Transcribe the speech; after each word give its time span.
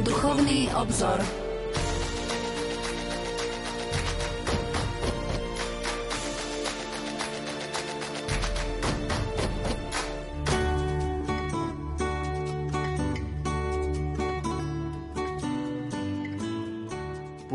Duchovný 0.00 0.70
obzor. 0.74 1.49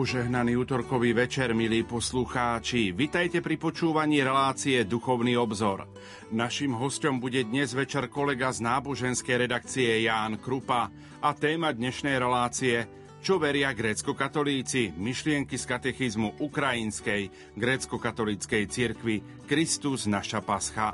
Požehnaný 0.05 0.53
útorkový 0.61 1.17
večer, 1.17 1.57
milí 1.57 1.81
poslucháči. 1.81 2.93
Vitajte 2.93 3.41
pri 3.41 3.57
počúvaní 3.57 4.21
relácie 4.21 4.85
Duchovný 4.85 5.33
obzor. 5.33 5.89
Našim 6.29 6.77
hostom 6.77 7.17
bude 7.17 7.41
dnes 7.41 7.73
večer 7.73 8.05
kolega 8.05 8.53
z 8.53 8.61
náboženskej 8.61 9.49
redakcie 9.49 10.05
Ján 10.05 10.37
Krupa 10.37 10.93
a 11.25 11.33
téma 11.33 11.73
dnešnej 11.73 12.21
relácie 12.21 12.85
čo 13.25 13.41
veria 13.41 13.73
grécko-katolíci, 13.73 14.93
myšlienky 14.93 15.57
z 15.57 15.65
katechizmu 15.73 16.37
ukrajinskej 16.37 17.57
grécko-katolíckej 17.57 18.69
cirkvi 18.69 19.25
Kristus 19.49 20.05
naša 20.05 20.45
pascha. 20.45 20.93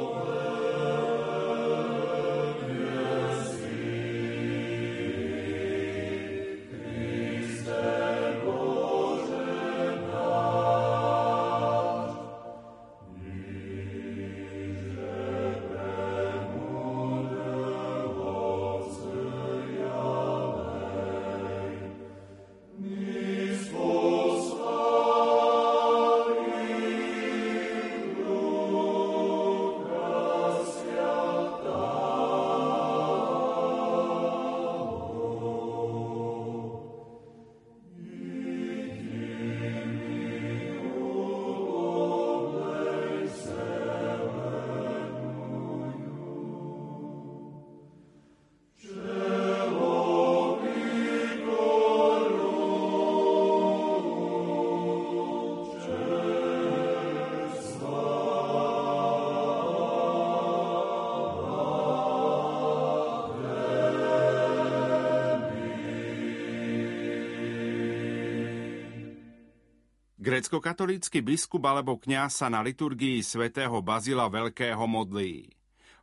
Grécko-katolícky 70.31 71.19
biskup 71.19 71.59
alebo 71.67 71.99
kňaz 71.99 72.39
sa 72.39 72.47
na 72.47 72.63
liturgii 72.63 73.19
svätého 73.19 73.83
Bazila 73.83 74.31
Veľkého 74.31 74.79
modlí. 74.87 75.51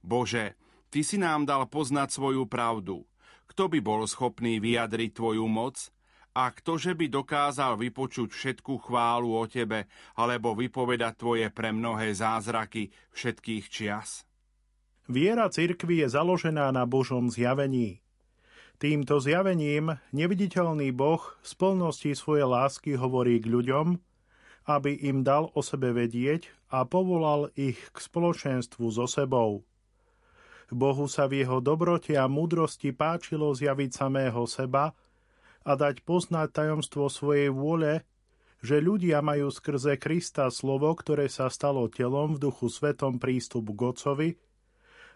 Bože, 0.04 0.52
Ty 0.92 1.00
si 1.00 1.16
nám 1.16 1.48
dal 1.48 1.64
poznať 1.64 2.12
svoju 2.12 2.44
pravdu. 2.44 3.08
Kto 3.48 3.72
by 3.72 3.80
bol 3.80 4.04
schopný 4.04 4.60
vyjadriť 4.60 5.16
Tvoju 5.16 5.48
moc? 5.48 5.88
A 6.36 6.52
ktože 6.52 6.92
by 6.92 7.08
dokázal 7.08 7.80
vypočuť 7.80 8.28
všetku 8.28 8.84
chválu 8.84 9.32
o 9.32 9.48
Tebe, 9.48 9.88
alebo 10.20 10.52
vypovedať 10.52 11.12
Tvoje 11.16 11.48
premnohé 11.48 12.12
zázraky 12.12 12.92
všetkých 13.16 13.64
čias? 13.72 14.28
Viera 15.08 15.48
cirkvi 15.48 16.04
je 16.04 16.08
založená 16.12 16.68
na 16.68 16.84
Božom 16.84 17.32
zjavení. 17.32 18.04
Týmto 18.76 19.24
zjavením 19.24 19.96
neviditeľný 20.12 20.92
Boh 20.92 21.24
z 21.40 21.50
plnosti 21.56 22.12
svojej 22.12 22.44
lásky 22.44 22.92
hovorí 22.92 23.40
k 23.40 23.48
ľuďom, 23.48 24.04
aby 24.68 25.00
im 25.08 25.24
dal 25.24 25.48
o 25.56 25.64
sebe 25.64 25.96
vedieť 25.96 26.52
a 26.68 26.84
povolal 26.84 27.48
ich 27.56 27.80
k 27.88 27.96
spoločenstvu 27.96 28.84
so 28.92 29.08
sebou. 29.08 29.64
Bohu 30.68 31.08
sa 31.08 31.24
v 31.24 31.40
jeho 31.40 31.64
dobrote 31.64 32.12
a 32.12 32.28
múdrosti 32.28 32.92
páčilo 32.92 33.56
zjaviť 33.56 33.90
samého 33.96 34.44
seba 34.44 34.92
a 35.64 35.72
dať 35.72 36.04
poznať 36.04 36.52
tajomstvo 36.52 37.08
svojej 37.08 37.48
vôle, 37.48 38.04
že 38.60 38.76
ľudia 38.84 39.24
majú 39.24 39.48
skrze 39.48 39.96
Krista 39.96 40.52
slovo, 40.52 40.92
ktoré 40.92 41.32
sa 41.32 41.48
stalo 41.48 41.88
telom 41.88 42.36
v 42.36 42.52
duchu 42.52 42.68
svetom 42.68 43.16
prístup 43.16 43.72
k 43.72 43.80
Otcovi 43.80 44.30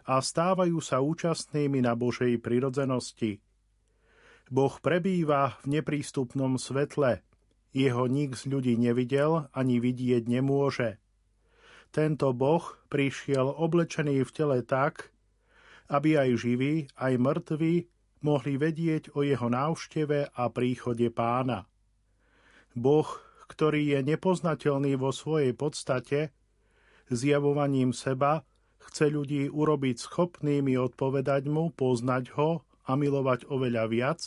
a 0.08 0.24
stávajú 0.24 0.80
sa 0.80 1.04
účastnými 1.04 1.84
na 1.84 1.92
Božej 1.92 2.40
prirodzenosti. 2.40 3.44
Boh 4.48 4.72
prebýva 4.80 5.60
v 5.60 5.76
neprístupnom 5.76 6.56
svetle– 6.56 7.20
jeho 7.72 8.04
nik 8.08 8.36
z 8.36 8.52
ľudí 8.52 8.76
nevidel 8.76 9.48
ani 9.56 9.80
vidieť 9.80 10.28
nemôže. 10.28 11.00
Tento 11.92 12.32
boh 12.32 12.64
prišiel 12.88 13.52
oblečený 13.52 14.24
v 14.24 14.30
tele 14.32 14.58
tak, 14.64 15.12
aby 15.92 16.16
aj 16.16 16.30
živí, 16.40 16.88
aj 16.96 17.20
mŕtvi 17.20 17.84
mohli 18.24 18.56
vedieť 18.56 19.12
o 19.12 19.20
jeho 19.20 19.48
návšteve 19.52 20.32
a 20.32 20.42
príchode 20.48 21.12
pána. 21.12 21.68
Boh, 22.72 23.08
ktorý 23.52 23.92
je 23.92 24.00
nepoznateľný 24.00 24.96
vo 24.96 25.12
svojej 25.12 25.52
podstate, 25.52 26.32
zjavovaním 27.12 27.92
seba 27.92 28.48
chce 28.80 29.12
ľudí 29.12 29.52
urobiť 29.52 29.96
schopnými 30.00 30.80
odpovedať 30.80 31.52
mu, 31.52 31.68
poznať 31.76 32.32
ho 32.40 32.64
a 32.88 32.92
milovať 32.96 33.46
oveľa 33.52 33.84
viac, 33.92 34.20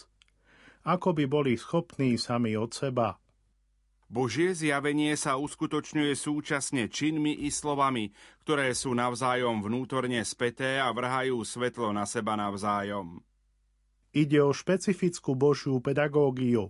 ako 0.85 1.17
by 1.17 1.25
boli 1.25 1.57
schopní 1.57 2.22
sami 2.22 2.53
od 2.53 2.69
seba. 2.72 3.17
Božie 4.05 4.53
zjavenie 4.53 5.17
sa 5.17 5.35
uskutočňuje 5.41 6.13
súčasne 6.13 6.85
činmi 6.85 7.33
i 7.45 7.49
slovami, 7.49 8.13
ktoré 8.45 8.69
sú 8.77 8.93
navzájom 8.93 9.66
vnútorne 9.66 10.21
späté 10.21 10.77
a 10.77 10.93
vrhajú 10.93 11.41
svetlo 11.41 11.89
na 11.89 12.05
seba 12.05 12.38
navzájom. 12.38 13.25
Ide 14.13 14.39
o 14.45 14.53
špecifickú 14.53 15.33
Božiu 15.33 15.81
pedagógiu. 15.81 16.69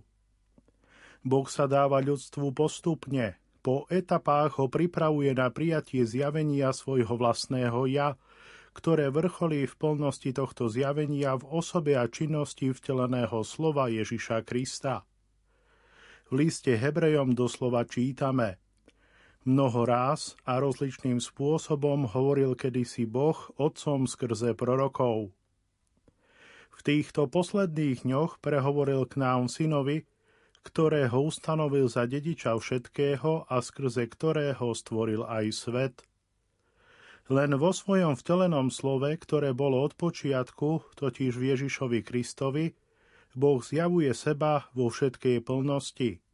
Boh 1.22 1.46
sa 1.46 1.68
dáva 1.68 2.00
ľudstvu 2.00 2.56
postupne, 2.56 3.36
po 3.66 3.82
etapách 3.90 4.62
ho 4.62 4.70
pripravuje 4.70 5.34
na 5.34 5.50
prijatie 5.50 6.06
zjavenia 6.06 6.70
svojho 6.70 7.18
vlastného 7.18 7.90
ja, 7.90 8.14
ktoré 8.78 9.10
vrcholí 9.10 9.66
v 9.66 9.74
plnosti 9.74 10.30
tohto 10.30 10.70
zjavenia 10.70 11.34
v 11.34 11.44
osobe 11.50 11.98
a 11.98 12.06
činnosti 12.06 12.70
vteleného 12.70 13.42
slova 13.42 13.90
Ježiša 13.90 14.46
Krista. 14.46 15.02
V 16.26 16.42
liste 16.42 16.74
Hebrejom 16.74 17.38
doslova 17.38 17.86
čítame 17.86 18.58
Mnoho 19.46 19.86
ráz 19.86 20.34
a 20.42 20.58
rozličným 20.58 21.22
spôsobom 21.22 22.10
hovoril 22.10 22.58
kedysi 22.58 23.06
Boh 23.06 23.38
otcom 23.54 24.10
skrze 24.10 24.58
prorokov. 24.58 25.30
V 26.74 26.80
týchto 26.82 27.30
posledných 27.30 28.02
dňoch 28.02 28.42
prehovoril 28.42 29.06
k 29.06 29.22
nám 29.22 29.46
synovi, 29.46 30.02
ktorého 30.66 31.14
ustanovil 31.30 31.86
za 31.86 32.10
dediča 32.10 32.58
všetkého 32.58 33.46
a 33.46 33.62
skrze 33.62 34.10
ktorého 34.10 34.74
stvoril 34.74 35.22
aj 35.22 35.54
svet. 35.54 36.02
Len 37.30 37.54
vo 37.54 37.70
svojom 37.70 38.18
vtelenom 38.18 38.74
slove, 38.74 39.14
ktoré 39.14 39.54
bolo 39.54 39.78
od 39.78 39.94
počiatku, 39.94 40.98
totiž 40.98 41.38
v 41.38 41.54
Ježišovi 41.54 42.02
Kristovi, 42.02 42.74
Boh 43.36 43.60
zjavuje 43.60 44.16
seba 44.16 44.64
vo 44.72 44.88
všetkej 44.88 45.44
plnosti. 45.44 46.24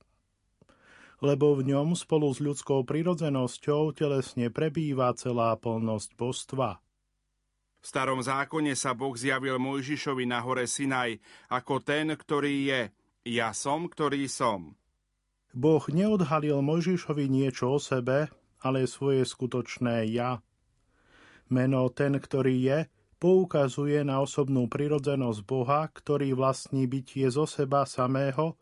Lebo 1.22 1.54
v 1.54 1.70
ňom 1.70 1.94
spolu 1.94 2.34
s 2.34 2.42
ľudskou 2.42 2.82
prirodzenosťou 2.82 3.94
telesne 3.94 4.50
prebýva 4.50 5.14
celá 5.14 5.54
plnosť 5.54 6.19
božstva. 6.19 6.82
V 7.82 7.86
starom 7.86 8.19
zákone 8.22 8.74
sa 8.74 8.94
Boh 8.94 9.14
zjavil 9.14 9.58
Mojžišovi 9.62 10.26
na 10.26 10.42
hore 10.42 10.66
Sinaj 10.66 11.22
ako 11.46 11.82
ten, 11.82 12.10
ktorý 12.10 12.54
je 12.66 12.80
Ja 13.22 13.54
som, 13.54 13.86
ktorý 13.86 14.26
som. 14.26 14.74
Boh 15.54 15.84
neodhalil 15.86 16.58
Mojžišovi 16.58 17.30
niečo 17.30 17.75
o 17.75 17.78
sebe, 17.78 18.26
ale 18.62 18.90
svoje 18.90 19.22
skutočné 19.22 20.10
ja. 20.10 20.42
Meno 21.50 21.86
ten, 21.92 22.18
ktorý 22.18 22.54
je, 22.66 22.78
poukazuje 23.22 24.02
na 24.02 24.18
osobnú 24.18 24.66
prirodzenosť 24.66 25.40
Boha, 25.46 25.86
ktorý 25.86 26.34
vlastní 26.34 26.90
bytie 26.90 27.30
zo 27.30 27.46
seba 27.46 27.86
samého 27.86 28.58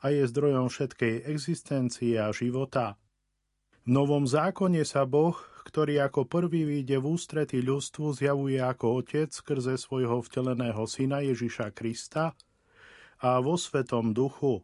a 0.00 0.12
je 0.12 0.28
zdrojom 0.28 0.68
všetkej 0.68 1.28
existencie 1.28 2.20
a 2.20 2.32
života. 2.34 3.00
V 3.86 3.94
Novom 3.94 4.26
zákone 4.26 4.82
sa 4.82 5.06
Boh, 5.06 5.38
ktorý 5.66 6.02
ako 6.02 6.26
prvý 6.26 6.66
vyjde 6.66 6.98
v 6.98 7.06
ústrety 7.14 7.62
ľudstvu, 7.62 8.18
zjavuje 8.18 8.58
ako 8.58 9.02
Otec 9.02 9.30
skrze 9.30 9.78
svojho 9.78 10.22
vteleného 10.22 10.82
Syna 10.90 11.22
Ježiša 11.22 11.70
Krista 11.70 12.34
a 13.22 13.38
vo 13.38 13.54
Svetom 13.54 14.10
Duchu. 14.14 14.62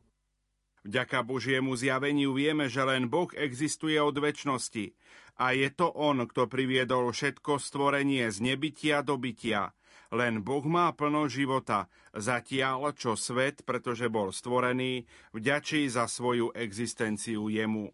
Vďaka 0.83 1.23
Božiemu 1.23 1.79
zjaveniu 1.79 2.35
vieme, 2.35 2.67
že 2.67 2.83
len 2.83 3.07
Boh 3.07 3.31
existuje 3.39 4.03
od 4.03 4.19
väčšnosti 4.19 4.91
a 5.39 5.55
je 5.55 5.71
to 5.71 5.95
On, 5.95 6.19
kto 6.27 6.51
priviedol 6.51 7.15
všetko 7.15 7.63
stvorenie 7.63 8.27
z 8.27 8.43
nebytia 8.43 9.07
do 9.07 9.15
bytia. 9.15 9.71
Len 10.13 10.45
Boh 10.45 10.61
má 10.69 10.93
plno 10.93 11.25
života, 11.25 11.89
zatiaľ 12.13 12.93
čo 12.93 13.17
svet, 13.17 13.65
pretože 13.65 14.13
bol 14.13 14.29
stvorený, 14.29 15.09
vďačí 15.33 15.89
za 15.89 16.05
svoju 16.05 16.53
existenciu 16.53 17.49
jemu. 17.49 17.89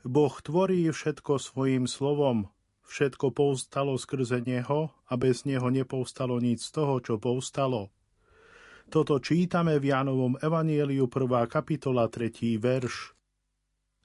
Boh 0.00 0.34
tvorí 0.40 0.88
všetko 0.88 1.36
svojim 1.36 1.84
slovom, 1.84 2.48
všetko 2.88 3.36
povstalo 3.36 4.00
skrze 4.00 4.40
Neho 4.48 4.96
a 5.04 5.12
bez 5.20 5.44
Neho 5.44 5.68
nepovstalo 5.68 6.40
nič 6.40 6.64
z 6.64 6.70
toho, 6.72 7.04
čo 7.04 7.20
povstalo. 7.20 7.92
Toto 8.88 9.18
čítame 9.20 9.76
v 9.76 9.92
Jánovom 9.92 10.38
Evanieliu 10.40 11.10
1. 11.10 11.52
kapitola 11.52 12.08
3. 12.08 12.56
verš. 12.56 13.12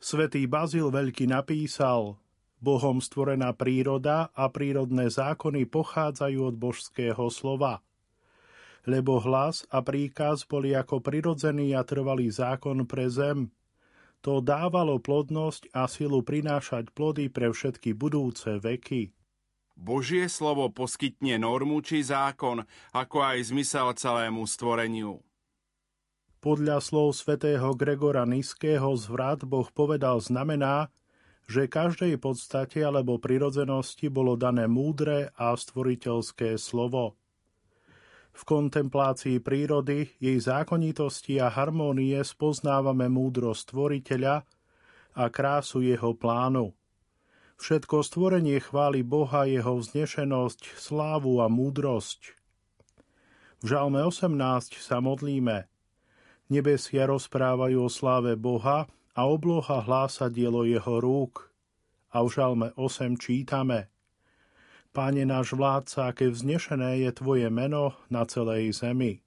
Svetý 0.01 0.49
Bazil 0.49 0.89
Veľký 0.89 1.29
napísal, 1.29 2.17
Bohom 2.61 3.01
stvorená 3.01 3.57
príroda 3.57 4.29
a 4.37 4.47
prírodné 4.53 5.09
zákony 5.09 5.65
pochádzajú 5.65 6.39
od 6.53 6.55
božského 6.55 7.25
slova. 7.33 7.81
Lebo 8.85 9.17
hlas 9.21 9.65
a 9.73 9.81
príkaz 9.81 10.45
boli 10.45 10.77
ako 10.77 11.01
prirodzený 11.01 11.73
a 11.73 11.81
trvalý 11.81 12.29
zákon 12.29 12.85
pre 12.85 13.09
zem. 13.09 13.49
To 14.21 14.37
dávalo 14.37 15.01
plodnosť 15.01 15.73
a 15.73 15.89
silu 15.89 16.21
prinášať 16.21 16.93
plody 16.93 17.33
pre 17.33 17.49
všetky 17.49 17.97
budúce 17.97 18.61
veky. 18.61 19.09
Božie 19.73 20.29
slovo 20.29 20.69
poskytne 20.69 21.41
normu 21.41 21.81
či 21.81 22.05
zákon, 22.05 22.61
ako 22.93 23.17
aj 23.25 23.49
zmysel 23.49 23.97
celému 23.97 24.45
stvoreniu. 24.45 25.25
Podľa 26.41 26.81
slov 26.81 27.17
svätého 27.17 27.73
Gregora 27.73 28.25
Niského 28.29 28.93
zvrat 28.97 29.41
Boh 29.45 29.65
povedal 29.73 30.21
znamená, 30.21 30.93
že 31.47 31.71
každej 31.71 32.21
podstate 32.21 32.85
alebo 32.85 33.17
prirodzenosti 33.17 34.07
bolo 34.11 34.37
dané 34.37 34.69
múdre 34.69 35.33
a 35.35 35.55
stvoriteľské 35.55 36.59
slovo. 36.59 37.17
V 38.31 38.41
kontemplácii 38.47 39.43
prírody, 39.43 40.15
jej 40.17 40.39
zákonitosti 40.39 41.43
a 41.43 41.51
harmónie 41.51 42.15
spoznávame 42.23 43.11
múdro 43.11 43.51
stvoriteľa 43.51 44.47
a 45.19 45.23
krásu 45.27 45.83
jeho 45.83 46.15
plánu. 46.15 46.71
Všetko 47.59 48.01
stvorenie 48.01 48.57
chváli 48.57 49.05
Boha, 49.05 49.45
jeho 49.45 49.77
vznešenosť, 49.77 50.79
slávu 50.79 51.43
a 51.43 51.51
múdrosť. 51.51 52.33
V 53.61 53.65
žalme 53.69 54.01
18 54.01 54.81
sa 54.81 54.97
modlíme. 54.97 55.69
Nebesia 56.49 57.05
rozprávajú 57.05 57.85
o 57.85 57.89
sláve 57.91 58.33
Boha 58.33 58.89
a 59.15 59.27
obloha 59.27 59.83
hlása 59.83 60.31
dielo 60.31 60.63
jeho 60.63 60.99
rúk. 61.03 61.51
A 62.11 62.23
v 62.23 62.29
žalme 62.31 62.67
8 62.75 63.15
čítame. 63.15 63.87
Páne 64.91 65.23
náš 65.23 65.55
vládca, 65.55 66.11
aké 66.11 66.27
vznešené 66.27 67.07
je 67.07 67.11
Tvoje 67.15 67.47
meno 67.47 67.95
na 68.11 68.27
celej 68.27 68.75
zemi. 68.75 69.23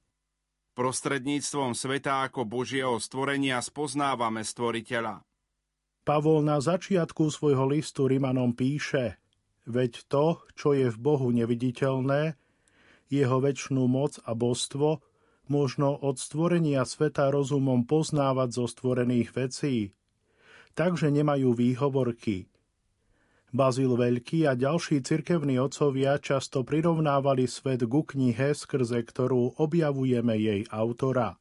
Prostredníctvom 0.76 1.72
sveta 1.72 2.28
ako 2.28 2.44
Božieho 2.44 3.00
stvorenia 3.00 3.62
spoznávame 3.64 4.44
stvoriteľa. 4.44 5.24
Pavol 6.04 6.44
na 6.44 6.60
začiatku 6.60 7.32
svojho 7.32 7.64
listu 7.64 8.04
Rimanom 8.04 8.52
píše, 8.52 9.16
veď 9.64 10.04
to, 10.04 10.44
čo 10.52 10.76
je 10.76 10.92
v 10.92 10.98
Bohu 11.00 11.32
neviditeľné, 11.32 12.36
jeho 13.08 13.38
väčšnú 13.40 13.88
moc 13.88 14.20
a 14.28 14.36
božstvo, 14.36 15.00
možno 15.46 15.92
od 15.94 16.16
stvorenia 16.16 16.84
sveta 16.88 17.28
rozumom 17.28 17.84
poznávať 17.84 18.48
zo 18.56 18.64
stvorených 18.64 19.30
vecí. 19.36 19.76
Takže 20.74 21.12
nemajú 21.12 21.54
výhovorky. 21.54 22.50
Bazil 23.54 23.94
Veľký 23.94 24.50
a 24.50 24.58
ďalší 24.58 25.06
cirkevní 25.06 25.62
otcovia 25.62 26.18
často 26.18 26.66
prirovnávali 26.66 27.46
svet 27.46 27.86
ku 27.86 28.02
knihe, 28.02 28.50
skrze 28.50 28.98
ktorú 29.06 29.62
objavujeme 29.62 30.34
jej 30.34 30.66
autora. 30.74 31.38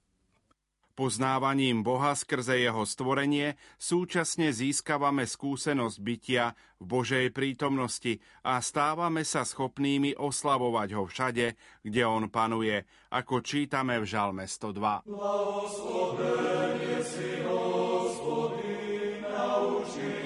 Poznávaním 0.93 1.81
Boha 1.81 2.13
skrze 2.13 2.61
jeho 2.61 2.85
stvorenie 2.85 3.57
súčasne 3.81 4.53
získavame 4.53 5.25
skúsenosť 5.25 5.97
bytia 5.97 6.53
v 6.77 6.85
Božej 6.85 7.33
prítomnosti 7.33 8.21
a 8.45 8.61
stávame 8.61 9.25
sa 9.25 9.41
schopnými 9.41 10.13
oslavovať 10.13 10.89
ho 10.93 11.09
všade, 11.09 11.57
kde 11.81 12.01
on 12.05 12.29
panuje, 12.29 12.85
ako 13.09 13.41
čítame 13.41 13.97
v 13.97 14.05
Žalme 14.05 14.45
102. 14.45 15.09
Blahoslovený 15.09 17.01
si 17.01 17.43
Smetnujú, 19.83 20.22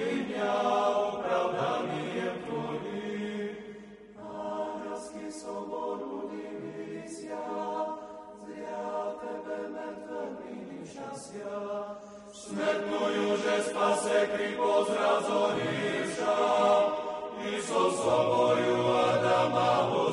Isus 17.57 17.99
oboju 18.05 18.77
Adama 19.09 19.71
ho 19.89 20.03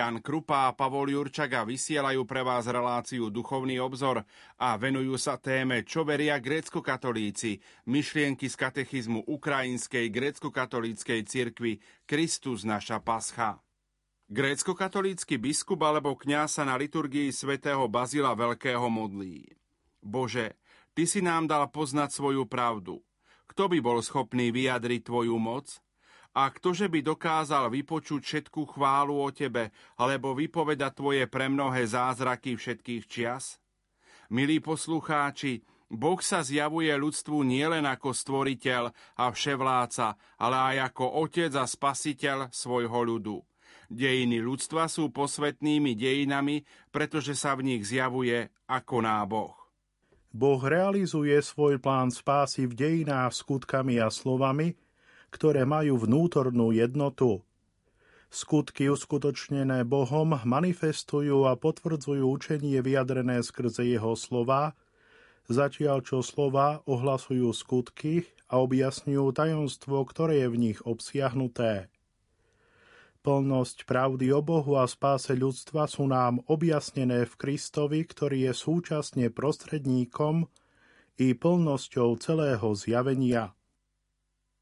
Jan 0.00 0.24
Krupa 0.24 0.64
a 0.64 0.72
Pavol 0.72 1.12
Jurčaga 1.12 1.60
vysielajú 1.68 2.24
pre 2.24 2.40
vás 2.40 2.64
reláciu 2.64 3.28
Duchovný 3.28 3.84
obzor 3.84 4.24
a 4.56 4.68
venujú 4.80 5.20
sa 5.20 5.36
téme 5.36 5.84
Čo 5.84 6.08
veria 6.08 6.40
grécko-katolíci, 6.40 7.60
myšlienky 7.84 8.48
z 8.48 8.56
katechizmu 8.56 9.28
Ukrajinskej 9.28 10.08
grécko-katolíckej 10.08 11.20
cirkvi 11.28 11.84
Kristus 12.08 12.64
naša 12.64 13.04
pascha. 13.04 13.60
Grécko-katolícky 14.32 15.36
biskup 15.36 15.84
alebo 15.84 16.16
kňaz 16.16 16.56
sa 16.56 16.64
na 16.64 16.80
liturgii 16.80 17.28
svätého 17.28 17.84
Bazila 17.84 18.32
Veľkého 18.32 18.88
modlí. 18.88 19.52
Bože, 20.00 20.56
Ty 20.96 21.04
si 21.04 21.20
nám 21.20 21.44
dal 21.44 21.68
poznať 21.68 22.16
svoju 22.16 22.48
pravdu. 22.48 23.04
Kto 23.52 23.68
by 23.68 23.84
bol 23.84 24.00
schopný 24.00 24.48
vyjadriť 24.48 25.12
Tvoju 25.12 25.36
moc? 25.36 25.76
A 26.30 26.46
ktože 26.54 26.86
by 26.86 27.02
dokázal 27.02 27.74
vypočuť 27.74 28.22
všetku 28.22 28.78
chválu 28.78 29.18
o 29.18 29.28
tebe, 29.34 29.74
alebo 29.98 30.30
vypovedať 30.30 30.92
tvoje 30.94 31.24
premnohé 31.26 31.82
zázraky 31.90 32.54
všetkých 32.54 33.04
čias? 33.10 33.58
Milí 34.30 34.62
poslucháči, 34.62 35.66
Boh 35.90 36.22
sa 36.22 36.46
zjavuje 36.46 36.94
ľudstvu 36.94 37.42
nielen 37.42 37.82
ako 37.82 38.14
stvoriteľ 38.14 38.94
a 39.18 39.24
vševláca, 39.34 40.14
ale 40.38 40.56
aj 40.70 40.94
ako 40.94 41.04
otec 41.26 41.50
a 41.58 41.66
spasiteľ 41.66 42.54
svojho 42.54 43.00
ľudu. 43.02 43.42
Dejiny 43.90 44.38
ľudstva 44.38 44.86
sú 44.86 45.10
posvetnými 45.10 45.98
dejinami, 45.98 46.62
pretože 46.94 47.34
sa 47.34 47.58
v 47.58 47.74
nich 47.74 47.82
zjavuje 47.90 48.46
ako 48.70 49.02
náboh. 49.02 49.54
Boh 50.30 50.62
realizuje 50.62 51.34
svoj 51.42 51.82
plán 51.82 52.14
spásy 52.14 52.70
v 52.70 52.78
dejinách 52.78 53.34
skutkami 53.34 53.98
a 53.98 54.14
slovami, 54.14 54.78
ktoré 55.30 55.66
majú 55.66 55.96
vnútornú 55.96 56.74
jednotu. 56.74 57.42
Skutky 58.30 58.86
uskutočnené 58.86 59.82
Bohom 59.82 60.38
manifestujú 60.46 61.50
a 61.50 61.58
potvrdzujú 61.58 62.30
učenie 62.30 62.78
vyjadrené 62.78 63.42
skrze 63.42 63.82
jeho 63.82 64.14
slova, 64.14 64.78
zatiaľ 65.50 66.06
čo 66.06 66.22
slova 66.22 66.86
ohlasujú 66.86 67.50
skutky 67.50 68.30
a 68.46 68.62
objasňujú 68.62 69.26
tajomstvo, 69.34 70.06
ktoré 70.06 70.46
je 70.46 70.48
v 70.50 70.56
nich 70.58 70.78
obsiahnuté. 70.86 71.90
Plnosť 73.20 73.84
pravdy 73.84 74.32
o 74.32 74.40
Bohu 74.40 74.80
a 74.80 74.88
spáse 74.88 75.36
ľudstva 75.36 75.84
sú 75.84 76.08
nám 76.08 76.40
objasnené 76.48 77.28
v 77.28 77.34
Kristovi, 77.36 78.06
ktorý 78.08 78.48
je 78.48 78.52
súčasne 78.56 79.28
prostredníkom 79.28 80.48
i 81.20 81.36
plnosťou 81.36 82.16
celého 82.16 82.72
zjavenia. 82.72 83.52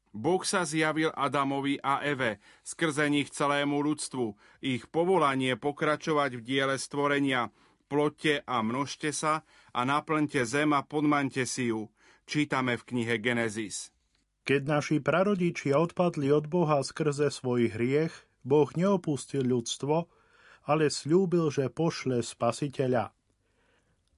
Boh 0.09 0.41
sa 0.41 0.65
zjavil 0.65 1.13
Adamovi 1.13 1.77
a 1.85 2.01
Eve, 2.01 2.41
skrze 2.65 3.05
nich 3.13 3.29
celému 3.29 3.77
ľudstvu. 3.85 4.33
Ich 4.65 4.89
povolanie 4.89 5.53
pokračovať 5.53 6.41
v 6.41 6.41
diele 6.41 6.75
stvorenia. 6.81 7.53
Plotte 7.89 8.41
a 8.45 8.61
množte 8.61 9.13
sa 9.13 9.45
a 9.73 9.81
naplňte 9.85 10.45
zem 10.45 10.73
a 10.73 10.81
podmante 10.85 11.45
si 11.45 11.69
ju. 11.69 11.89
Čítame 12.29 12.77
v 12.77 12.85
knihe 12.85 13.15
Genesis. 13.17 13.89
Keď 14.45 14.61
naši 14.65 14.97
prarodičia 14.97 15.77
odpadli 15.77 16.33
od 16.33 16.49
Boha 16.49 16.81
skrze 16.81 17.29
svoj 17.29 17.69
hriech, 17.69 18.13
Boh 18.41 18.69
neopustil 18.73 19.45
ľudstvo, 19.45 20.09
ale 20.65 20.89
slúbil, 20.89 21.53
že 21.53 21.69
pošle 21.69 22.21
spasiteľa. 22.25 23.13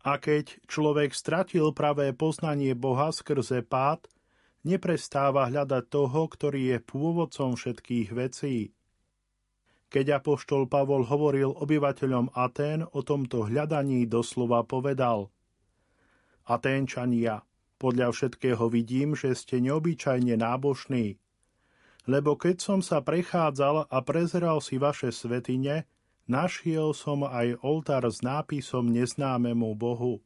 A 0.02 0.14
keď 0.18 0.56
človek 0.72 1.12
stratil 1.12 1.72
pravé 1.76 2.16
poznanie 2.16 2.76
Boha 2.76 3.12
skrze 3.12 3.64
pád, 3.64 4.08
neprestáva 4.63 5.50
hľadať 5.50 5.84
toho, 5.89 6.22
ktorý 6.30 6.62
je 6.75 6.77
pôvodcom 6.82 7.58
všetkých 7.58 8.10
vecí. 8.13 8.74
Keď 9.91 10.24
apoštol 10.24 10.72
Pavol 10.72 11.03
hovoril 11.03 11.51
obyvateľom 11.51 12.32
Atén 12.32 12.88
o 12.88 13.03
tomto 13.03 13.51
hľadaní, 13.51 14.08
doslova 14.08 14.63
povedal 14.63 15.27
Aténčania, 16.48 17.44
podľa 17.75 18.13
všetkého 18.15 18.72
vidím, 18.72 19.18
že 19.18 19.36
ste 19.36 19.60
neobyčajne 19.60 20.38
nábožní. 20.39 21.20
Lebo 22.10 22.34
keď 22.39 22.62
som 22.62 22.80
sa 22.82 23.03
prechádzal 23.03 23.89
a 23.89 23.98
prezeral 24.01 24.63
si 24.63 24.82
vaše 24.82 25.13
svetine, 25.13 25.86
našiel 26.25 26.96
som 26.98 27.27
aj 27.27 27.62
oltár 27.62 28.08
s 28.08 28.24
nápisom 28.24 28.89
neznámemu 28.89 29.75
Bohu. 29.75 30.24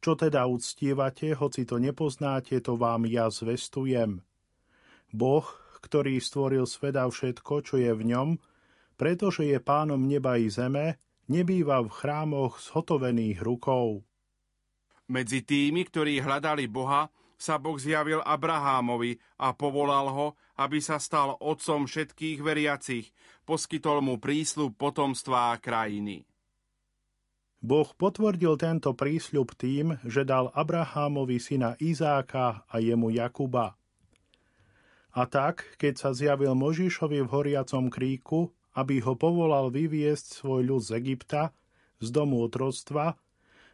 Čo 0.00 0.14
teda 0.14 0.46
uctievate, 0.46 1.34
hoci 1.34 1.66
to 1.66 1.80
nepoznáte, 1.82 2.58
to 2.62 2.78
vám 2.78 3.08
ja 3.10 3.26
zvestujem. 3.32 4.22
Boh, 5.10 5.46
ktorý 5.82 6.18
stvoril 6.18 6.66
svet 6.66 6.98
a 6.98 7.06
všetko, 7.06 7.54
čo 7.62 7.74
je 7.78 7.92
v 7.94 8.02
ňom, 8.14 8.28
pretože 8.96 9.46
je 9.46 9.58
pánom 9.60 10.00
neba 10.00 10.40
i 10.40 10.48
zeme, 10.48 10.98
nebýva 11.28 11.82
v 11.84 11.90
chrámoch 11.90 12.58
zhotovených 12.58 13.38
rukou. 13.42 14.02
Medzi 15.06 15.46
tými, 15.46 15.86
ktorí 15.86 16.18
hľadali 16.18 16.66
Boha, 16.66 17.06
sa 17.36 17.60
Boh 17.60 17.76
zjavil 17.76 18.24
Abrahámovi 18.24 19.20
a 19.38 19.52
povolal 19.52 20.08
ho, 20.10 20.26
aby 20.56 20.80
sa 20.80 20.96
stal 20.96 21.36
otcom 21.38 21.84
všetkých 21.84 22.40
veriacich, 22.40 23.12
poskytol 23.44 24.00
mu 24.00 24.16
prísľub 24.16 24.74
potomstva 24.74 25.52
a 25.52 25.60
krajiny. 25.60 26.24
Boh 27.64 27.88
potvrdil 27.96 28.60
tento 28.60 28.92
prísľub 28.92 29.56
tým, 29.56 29.96
že 30.04 30.28
dal 30.28 30.52
Abrahámovi 30.52 31.40
syna 31.40 31.74
Izáka 31.80 32.68
a 32.68 32.76
jemu 32.78 33.10
Jakuba. 33.10 33.74
A 35.16 35.22
tak, 35.24 35.64
keď 35.80 35.94
sa 35.96 36.10
zjavil 36.12 36.52
Možišovi 36.52 37.24
v 37.24 37.32
horiacom 37.32 37.88
kríku, 37.88 38.52
aby 38.76 39.00
ho 39.00 39.16
povolal 39.16 39.72
vyviesť 39.72 40.44
svoj 40.44 40.60
ľud 40.68 40.82
z 40.84 41.00
Egypta, 41.00 41.56
z 41.96 42.12
domu 42.12 42.44
otroctva, 42.44 43.16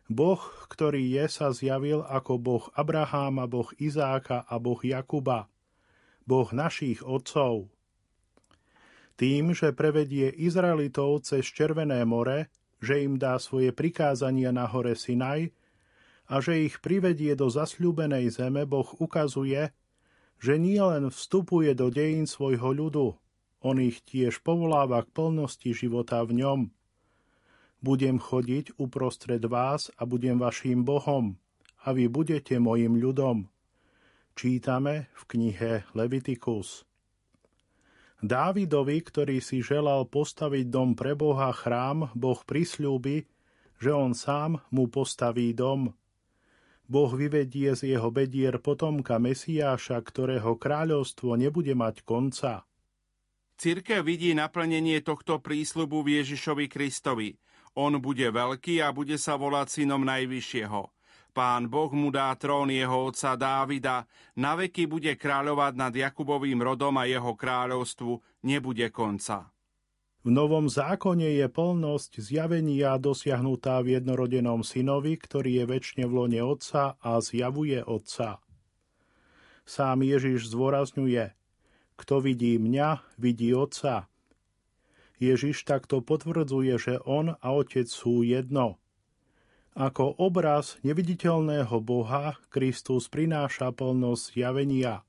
Boh, 0.07 0.39
ktorý 0.71 1.03
je, 1.19 1.25
sa 1.27 1.51
zjavil 1.51 2.07
ako 2.07 2.39
Boh 2.39 2.65
Abraháma, 2.79 3.51
Boh 3.51 3.67
Izáka 3.83 4.47
a 4.47 4.55
Boh 4.63 4.79
Jakuba, 4.79 5.51
Boh 6.23 6.47
našich 6.55 7.03
otcov. 7.03 7.67
Tým, 9.19 9.55
že 9.55 9.75
prevedie 9.75 10.31
Izraelitov 10.31 11.27
cez 11.27 11.43
Červené 11.47 12.07
more, 12.07 12.47
že 12.83 13.07
im 13.07 13.15
dá 13.15 13.39
svoje 13.39 13.71
prikázania 13.71 14.51
na 14.51 14.67
hore 14.67 14.99
Sinaj 14.99 15.55
a 16.27 16.43
že 16.43 16.67
ich 16.67 16.83
privedie 16.83 17.39
do 17.39 17.47
zasľúbenej 17.47 18.35
zeme, 18.35 18.67
Boh 18.67 18.91
ukazuje, 18.99 19.71
že 20.43 20.59
nie 20.59 20.83
len 20.83 21.07
vstupuje 21.15 21.71
do 21.79 21.95
dejín 21.95 22.27
svojho 22.27 22.75
ľudu, 22.75 23.15
on 23.63 23.79
ich 23.79 24.03
tiež 24.03 24.43
povoláva 24.43 25.07
k 25.07 25.15
plnosti 25.15 25.71
života 25.71 26.19
v 26.27 26.43
ňom. 26.43 26.61
Budem 27.79 28.19
chodiť 28.19 28.75
uprostred 28.83 29.47
vás 29.47 29.95
a 29.95 30.03
budem 30.03 30.43
vaším 30.43 30.83
Bohom, 30.83 31.39
a 31.87 31.95
vy 31.95 32.11
budete 32.11 32.59
mojim 32.59 32.99
ľudom. 32.99 33.47
Čítame 34.35 35.11
v 35.15 35.23
knihe 35.31 35.73
Levitikus. 35.95 36.87
Dávidovi, 38.23 39.03
ktorý 39.03 39.43
si 39.43 39.67
želal 39.67 40.07
postaviť 40.07 40.71
dom 40.71 40.95
pre 40.95 41.19
Boha 41.19 41.51
chrám, 41.51 42.07
Boh 42.15 42.39
prisľúbi, 42.39 43.27
že 43.83 43.91
on 43.91 44.15
sám 44.15 44.63
mu 44.71 44.87
postaví 44.87 45.51
dom. 45.51 45.91
Boh 46.87 47.11
vyvedie 47.11 47.75
z 47.75 47.99
jeho 47.99 48.15
bedier 48.15 48.63
potomka 48.63 49.19
Mesiáša, 49.19 49.99
ktorého 49.99 50.55
kráľovstvo 50.55 51.35
nebude 51.35 51.75
mať 51.75 52.07
konca. 52.07 52.63
Cirkev 53.59 54.07
vidí 54.07 54.31
naplnenie 54.39 55.03
tohto 55.03 55.43
prísľubu 55.43 56.07
v 56.07 56.23
Ježišovi 56.23 56.71
Kristovi. 56.71 57.35
On 57.75 57.91
bude 57.99 58.31
veľký 58.31 58.87
a 58.87 58.95
bude 58.95 59.19
sa 59.19 59.35
volať 59.35 59.83
synom 59.83 60.07
Najvyššieho. 60.07 60.81
Pán 61.33 61.73
Boh 61.73 61.89
mu 61.97 62.13
dá 62.13 62.37
trón 62.37 62.69
jeho 62.69 63.09
otca 63.09 63.41
Dávida, 63.41 64.05
na 64.37 64.53
veky 64.53 64.85
bude 64.85 65.17
kráľovať 65.17 65.73
nad 65.81 65.93
Jakubovým 65.97 66.61
rodom 66.61 66.93
a 67.01 67.09
jeho 67.09 67.33
kráľovstvu 67.33 68.45
nebude 68.45 68.93
konca. 68.93 69.49
V 70.23 70.29
Novom 70.29 70.69
zákone 70.69 71.41
je 71.41 71.49
plnosť 71.49 72.21
zjavenia 72.21 73.01
dosiahnutá 73.01 73.81
v 73.81 73.99
jednorodenom 73.99 74.61
synovi, 74.61 75.17
ktorý 75.17 75.65
je 75.65 75.65
väčšine 75.67 76.05
v 76.05 76.13
lone 76.13 76.41
otca 76.45 77.01
a 77.01 77.11
zjavuje 77.25 77.81
otca. 77.81 78.39
Sám 79.65 80.05
Ježiš 80.05 80.53
zdôrazňuje, 80.53 81.33
kto 81.97 82.15
vidí 82.21 82.61
mňa, 82.61 83.03
vidí 83.17 83.57
otca. 83.57 84.07
Ježiš 85.17 85.65
takto 85.65 86.05
potvrdzuje, 86.05 86.75
že 86.77 86.95
on 87.09 87.33
a 87.41 87.49
otec 87.57 87.89
sú 87.89 88.21
jedno– 88.21 88.77
ako 89.73 90.21
obraz 90.21 90.77
neviditeľného 90.85 91.81
Boha 91.81 92.37
Kristus 92.53 93.09
prináša 93.09 93.73
plnosť 93.73 94.25
zjavenia. 94.37 95.01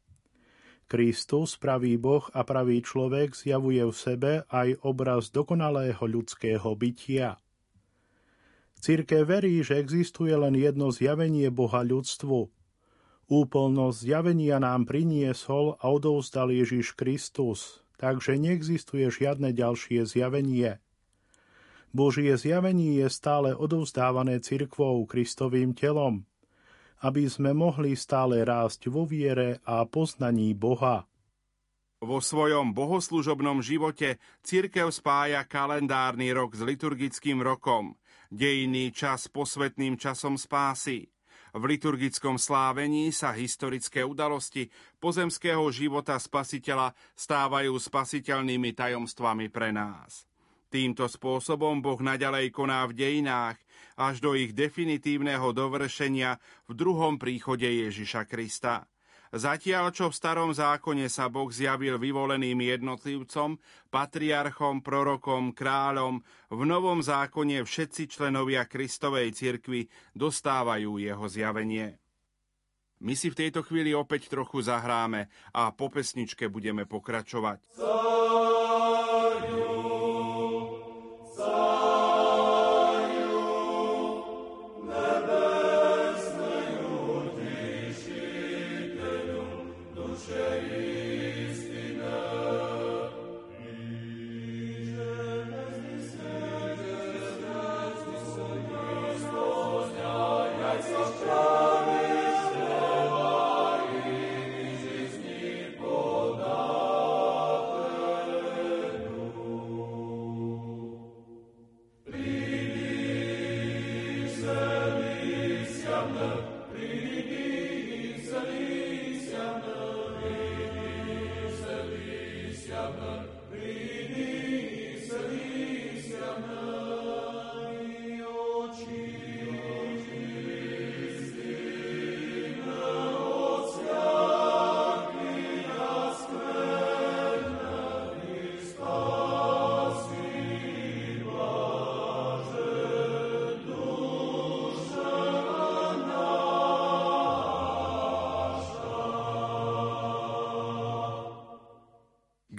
Kristus, 0.88 1.60
pravý 1.60 2.00
Boh 2.00 2.24
a 2.32 2.48
pravý 2.48 2.80
človek 2.80 3.36
zjavuje 3.36 3.84
v 3.84 3.96
sebe 3.96 4.32
aj 4.48 4.80
obraz 4.84 5.32
dokonalého 5.36 6.00
ľudského 6.00 6.68
bytia. 6.76 7.40
Cirke 8.84 9.24
verí, 9.24 9.64
že 9.64 9.80
existuje 9.80 10.36
len 10.36 10.60
jedno 10.60 10.92
zjavenie 10.92 11.48
Boha 11.48 11.84
ľudstvu. 11.84 12.52
Úplnosť 13.32 13.98
zjavenia 14.00 14.60
nám 14.60 14.84
priniesol 14.84 15.80
a 15.80 15.88
odovzdal 15.88 16.52
Ježiš 16.52 16.92
Kristus, 17.00 17.84
takže 17.96 18.36
neexistuje 18.36 19.08
žiadne 19.08 19.52
ďalšie 19.56 20.04
zjavenie– 20.08 20.80
Božie 21.94 22.34
zjavenie 22.34 23.06
je 23.06 23.08
stále 23.14 23.54
odovzdávané 23.54 24.42
cirkvou 24.42 25.06
Kristovým 25.06 25.78
telom, 25.78 26.26
aby 27.06 27.30
sme 27.30 27.54
mohli 27.54 27.94
stále 27.94 28.42
rásť 28.42 28.90
vo 28.90 29.06
viere 29.06 29.62
a 29.62 29.86
poznaní 29.86 30.58
Boha. 30.58 31.06
Vo 32.02 32.18
svojom 32.18 32.74
bohoslužobnom 32.74 33.62
živote 33.62 34.18
cirkev 34.42 34.90
spája 34.90 35.46
kalendárny 35.46 36.34
rok 36.34 36.58
s 36.58 36.66
liturgickým 36.66 37.46
rokom, 37.46 37.94
dejný 38.34 38.90
čas 38.90 39.30
posvetným 39.30 39.94
časom 39.94 40.34
spásy. 40.34 41.14
V 41.54 41.62
liturgickom 41.62 42.42
slávení 42.42 43.14
sa 43.14 43.38
historické 43.38 44.02
udalosti 44.02 44.74
pozemského 44.98 45.62
života 45.70 46.18
spasiteľa 46.18 46.98
stávajú 47.14 47.78
spasiteľnými 47.78 48.74
tajomstvami 48.74 49.54
pre 49.54 49.70
nás. 49.70 50.33
Týmto 50.74 51.06
spôsobom 51.06 51.86
Boh 51.86 52.02
naďalej 52.02 52.50
koná 52.50 52.82
v 52.90 52.98
dejinách 52.98 53.62
až 53.94 54.26
do 54.26 54.34
ich 54.34 54.58
definitívneho 54.58 55.54
dovršenia 55.54 56.42
v 56.66 56.74
druhom 56.74 57.22
príchode 57.22 57.70
Ježiša 57.70 58.26
Krista. 58.26 58.90
Zatiaľ, 59.30 59.94
čo 59.94 60.10
v 60.10 60.18
starom 60.18 60.50
zákone 60.50 61.14
sa 61.14 61.30
Boh 61.30 61.54
zjavil 61.54 62.02
vyvoleným 62.02 62.58
jednotlivcom, 62.58 63.62
patriarchom, 63.94 64.82
prorokom, 64.82 65.54
kráľom, 65.54 66.26
v 66.50 66.62
novom 66.66 67.06
zákone 67.06 67.62
všetci 67.62 68.10
členovia 68.10 68.66
Kristovej 68.66 69.30
cirkvi 69.30 69.86
dostávajú 70.18 70.98
jeho 70.98 71.26
zjavenie. 71.30 72.02
My 73.06 73.14
si 73.14 73.30
v 73.30 73.46
tejto 73.46 73.62
chvíli 73.62 73.94
opäť 73.94 74.26
trochu 74.26 74.66
zahráme 74.66 75.30
a 75.54 75.70
po 75.70 75.94
pesničke 75.94 76.50
budeme 76.50 76.90
pokračovať. 76.90 77.62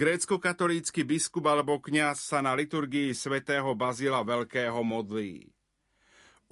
Grécko-katolícky 0.05 1.01
biskup 1.01 1.49
alebo 1.49 1.81
kňaz 1.81 2.29
sa 2.29 2.45
na 2.45 2.53
liturgii 2.53 3.17
svätého 3.17 3.73
Bazila 3.73 4.21
Veľkého 4.21 4.85
modlí. 4.85 5.49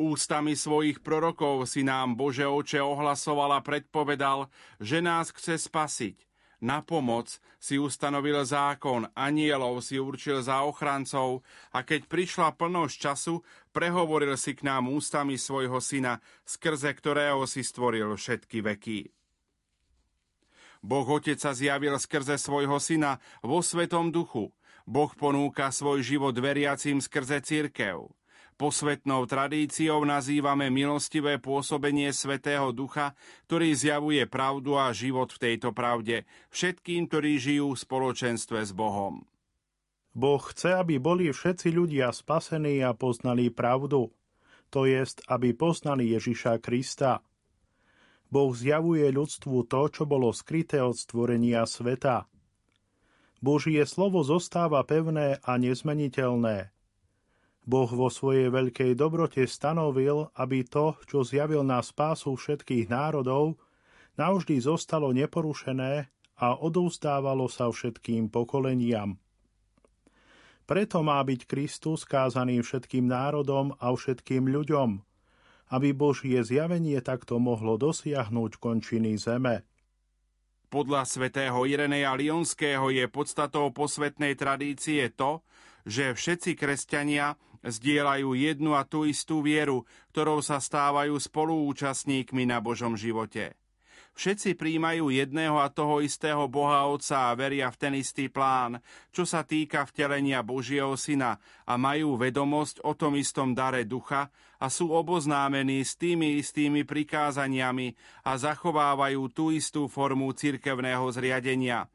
Ústami 0.01 0.57
svojich 0.57 1.05
prorokov 1.05 1.69
si 1.69 1.85
nám 1.85 2.17
Bože 2.17 2.49
oče 2.49 2.81
ohlasoval 2.81 3.53
a 3.53 3.61
predpovedal, 3.61 4.49
že 4.81 5.05
nás 5.05 5.29
chce 5.37 5.61
spasiť. 5.61 6.17
Na 6.65 6.81
pomoc 6.81 7.29
si 7.61 7.77
ustanovil 7.77 8.41
zákon, 8.41 9.13
anielov 9.13 9.85
si 9.85 10.01
určil 10.01 10.41
za 10.41 10.65
ochrancov 10.65 11.45
a 11.77 11.85
keď 11.85 12.09
prišla 12.09 12.57
plnosť 12.57 12.97
času, 12.97 13.45
prehovoril 13.69 14.33
si 14.41 14.57
k 14.57 14.65
nám 14.65 14.89
ústami 14.89 15.37
svojho 15.37 15.77
syna, 15.85 16.25
skrze 16.49 16.89
ktorého 16.89 17.45
si 17.45 17.61
stvoril 17.61 18.17
všetky 18.17 18.65
veky. 18.65 19.13
Boh 20.83 21.07
Otec 21.07 21.39
sa 21.39 21.55
zjavil 21.55 21.95
skrze 21.95 22.35
svojho 22.37 22.77
syna 22.83 23.23
vo 23.39 23.63
Svetom 23.63 24.11
duchu. 24.11 24.51
Boh 24.83 25.15
ponúka 25.15 25.71
svoj 25.71 26.03
život 26.03 26.35
veriacim 26.35 26.99
skrze 26.99 27.39
církev. 27.39 28.11
Posvetnou 28.59 29.25
tradíciou 29.27 30.05
nazývame 30.05 30.69
milostivé 30.69 31.39
pôsobenie 31.41 32.11
Svetého 32.13 32.71
Ducha, 32.71 33.17
ktorý 33.49 33.75
zjavuje 33.75 34.23
pravdu 34.29 34.77
a 34.77 34.93
život 34.93 35.33
v 35.35 35.51
tejto 35.51 35.73
pravde 35.73 36.29
všetkým, 36.53 37.09
ktorí 37.09 37.41
žijú 37.41 37.73
v 37.73 37.83
spoločenstve 37.83 38.63
s 38.63 38.71
Bohom. 38.75 39.25
Boh 40.13 40.43
chce, 40.45 40.77
aby 40.77 41.01
boli 41.01 41.33
všetci 41.33 41.73
ľudia 41.73 42.13
spasení 42.13 42.85
a 42.85 42.93
poznali 42.93 43.49
pravdu, 43.49 44.13
to 44.69 44.85
jest, 44.89 45.25
aby 45.29 45.53
poznali 45.57 46.13
Ježiša 46.17 46.61
Krista. 46.61 47.21
Boh 48.33 48.57
zjavuje 48.57 49.05
ľudstvu 49.13 49.69
to, 49.69 49.93
čo 49.93 50.09
bolo 50.09 50.33
skryté 50.33 50.81
od 50.81 50.97
stvorenia 50.97 51.69
sveta. 51.69 52.25
Božie 53.45 53.85
slovo 53.85 54.25
zostáva 54.25 54.81
pevné 54.89 55.37
a 55.45 55.61
nezmeniteľné. 55.61 56.73
Boh 57.69 57.91
vo 57.93 58.09
svojej 58.09 58.49
veľkej 58.49 58.97
dobrote 58.97 59.45
stanovil, 59.45 60.33
aby 60.33 60.65
to, 60.65 60.97
čo 61.05 61.29
zjavil 61.29 61.61
na 61.61 61.85
spásu 61.85 62.33
všetkých 62.33 62.89
národov, 62.89 63.61
navždy 64.17 64.65
zostalo 64.65 65.13
neporušené 65.13 66.09
a 66.41 66.49
odovzdávalo 66.57 67.53
sa 67.53 67.69
všetkým 67.69 68.33
pokoleniam. 68.33 69.21
Preto 70.65 71.05
má 71.05 71.21
byť 71.21 71.45
Kristus 71.45 72.09
kázaný 72.09 72.65
všetkým 72.65 73.05
národom 73.05 73.77
a 73.77 73.93
všetkým 73.93 74.49
ľuďom– 74.49 74.91
aby 75.73 75.97
Božie 75.97 76.45
zjavenie 76.45 77.01
takto 77.01 77.41
mohlo 77.41 77.81
dosiahnuť 77.81 78.61
končiny 78.61 79.17
zeme. 79.17 79.65
Podľa 80.69 81.09
svätého 81.09 81.65
Ireneja 81.65 82.13
Lionského 82.13 82.93
je 82.93 83.09
podstatou 83.09 83.73
posvetnej 83.73 84.37
tradície 84.37 85.09
to, 85.13 85.41
že 85.89 86.13
všetci 86.13 86.57
kresťania 86.57 87.41
zdieľajú 87.65 88.37
jednu 88.37 88.77
a 88.77 88.85
tú 88.85 89.09
istú 89.09 89.41
vieru, 89.41 89.89
ktorou 90.13 90.45
sa 90.45 90.61
stávajú 90.61 91.17
spoluúčastníkmi 91.17 92.49
na 92.49 92.61
Božom 92.61 92.97
živote. 92.97 93.57
Všetci 94.13 94.61
príjmajú 94.61 95.09
jedného 95.09 95.57
a 95.57 95.73
toho 95.73 96.05
istého 96.05 96.45
Boha 96.45 96.85
Otca 96.85 97.33
a 97.33 97.37
veria 97.37 97.73
v 97.73 97.81
ten 97.81 97.95
istý 97.97 98.29
plán, 98.29 98.77
čo 99.09 99.25
sa 99.25 99.41
týka 99.41 99.89
vtelenia 99.89 100.45
Božieho 100.45 100.93
Syna 101.01 101.41
a 101.65 101.81
majú 101.81 102.21
vedomosť 102.21 102.85
o 102.85 102.93
tom 102.93 103.17
istom 103.17 103.57
dare 103.57 103.89
ducha 103.89 104.29
a 104.61 104.69
sú 104.69 104.93
oboznámení 104.93 105.81
s 105.81 105.97
tými 105.97 106.37
istými 106.45 106.85
prikázaniami 106.85 107.97
a 108.29 108.37
zachovávajú 108.37 109.33
tú 109.33 109.49
istú 109.49 109.89
formu 109.89 110.37
cirkevného 110.37 111.09
zriadenia. 111.09 111.89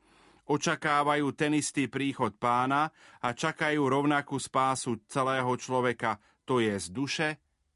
Očakávajú 0.49 1.37
ten 1.37 1.53
istý 1.53 1.85
príchod 1.85 2.33
pána 2.39 2.89
a 3.21 3.29
čakajú 3.35 3.83
rovnakú 3.83 4.41
spásu 4.41 5.05
celého 5.05 5.53
človeka, 5.59 6.17
to 6.49 6.63
je 6.63 6.71
z 6.81 6.87
duše 6.89 7.29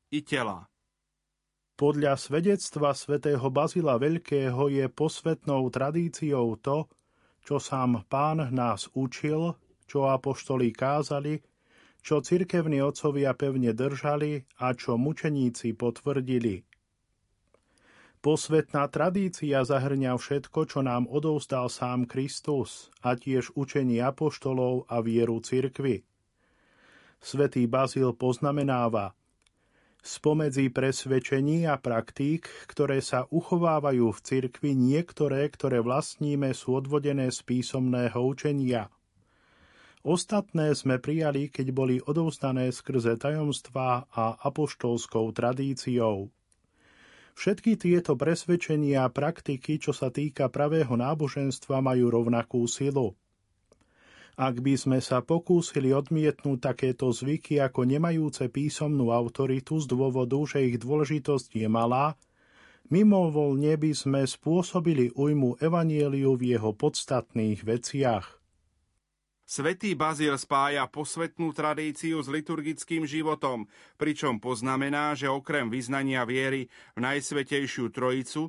i 0.09 0.25
tela. 0.25 0.70
Podľa 1.81 2.13
svedectva 2.13 2.93
svätého 2.93 3.41
Bazila 3.49 3.97
Veľkého 3.97 4.69
je 4.69 4.85
posvetnou 4.85 5.65
tradíciou 5.73 6.53
to, 6.61 6.85
čo 7.41 7.57
sám 7.57 8.05
pán 8.05 8.53
nás 8.53 8.85
učil, 8.93 9.57
čo 9.89 10.05
apoštoli 10.05 10.69
kázali, 10.77 11.41
čo 12.05 12.21
cirkevní 12.21 12.85
otcovia 12.85 13.33
pevne 13.33 13.73
držali 13.73 14.45
a 14.61 14.77
čo 14.77 14.93
mučeníci 14.93 15.73
potvrdili. 15.73 16.61
Posvetná 18.21 18.85
tradícia 18.93 19.65
zahrňa 19.65 20.21
všetko, 20.21 20.69
čo 20.69 20.85
nám 20.85 21.09
odovzdal 21.09 21.65
sám 21.65 22.05
Kristus 22.05 22.93
a 23.01 23.17
tiež 23.17 23.57
učenie 23.57 24.05
apoštolov 24.05 24.85
a 24.85 25.01
vieru 25.01 25.41
cirkvy. 25.41 26.05
Svetý 27.17 27.65
Bazil 27.65 28.13
poznamenáva– 28.13 29.17
Spomedzi 30.01 30.73
presvedčení 30.73 31.69
a 31.69 31.77
praktík, 31.77 32.49
ktoré 32.65 33.05
sa 33.05 33.29
uchovávajú 33.29 34.09
v 34.09 34.19
cirkvi, 34.25 34.73
niektoré, 34.73 35.45
ktoré 35.45 35.77
vlastníme, 35.77 36.57
sú 36.57 36.73
odvodené 36.73 37.29
z 37.29 37.45
písomného 37.45 38.17
učenia. 38.17 38.89
Ostatné 40.01 40.73
sme 40.73 40.97
prijali, 40.97 41.53
keď 41.53 41.67
boli 41.69 42.01
odovzdané 42.01 42.73
skrze 42.73 43.13
tajomstva 43.21 44.09
a 44.09 44.41
apoštolskou 44.41 45.29
tradíciou. 45.37 46.33
Všetky 47.37 47.77
tieto 47.77 48.17
presvedčenia 48.17 49.05
a 49.05 49.13
praktiky, 49.13 49.77
čo 49.77 49.93
sa 49.93 50.09
týka 50.09 50.49
pravého 50.49 50.97
náboženstva, 50.97 51.77
majú 51.77 52.09
rovnakú 52.09 52.65
silu. 52.65 53.13
Ak 54.39 54.63
by 54.63 54.79
sme 54.79 54.99
sa 55.03 55.19
pokúsili 55.19 55.91
odmietnúť 55.91 56.59
takéto 56.71 57.11
zvyky 57.11 57.59
ako 57.59 57.83
nemajúce 57.83 58.47
písomnú 58.47 59.11
autoritu 59.11 59.83
z 59.83 59.91
dôvodu, 59.91 60.39
že 60.47 60.71
ich 60.71 60.79
dôležitosť 60.79 61.59
je 61.59 61.67
malá, 61.67 62.15
mimovolne 62.87 63.75
by 63.75 63.91
sme 63.91 64.21
spôsobili 64.23 65.11
ujmu 65.15 65.59
evanieliu 65.59 66.39
v 66.39 66.55
jeho 66.55 66.71
podstatných 66.71 67.63
veciach. 67.63 68.41
Svetý 69.51 69.99
Bazil 69.99 70.31
spája 70.39 70.87
posvetnú 70.87 71.51
tradíciu 71.51 72.23
s 72.23 72.31
liturgickým 72.31 73.03
životom, 73.03 73.67
pričom 73.99 74.39
poznamená, 74.39 75.11
že 75.11 75.27
okrem 75.27 75.67
vyznania 75.67 76.23
viery 76.23 76.71
v 76.95 76.99
Najsvetejšiu 77.03 77.91
Trojicu, 77.91 78.47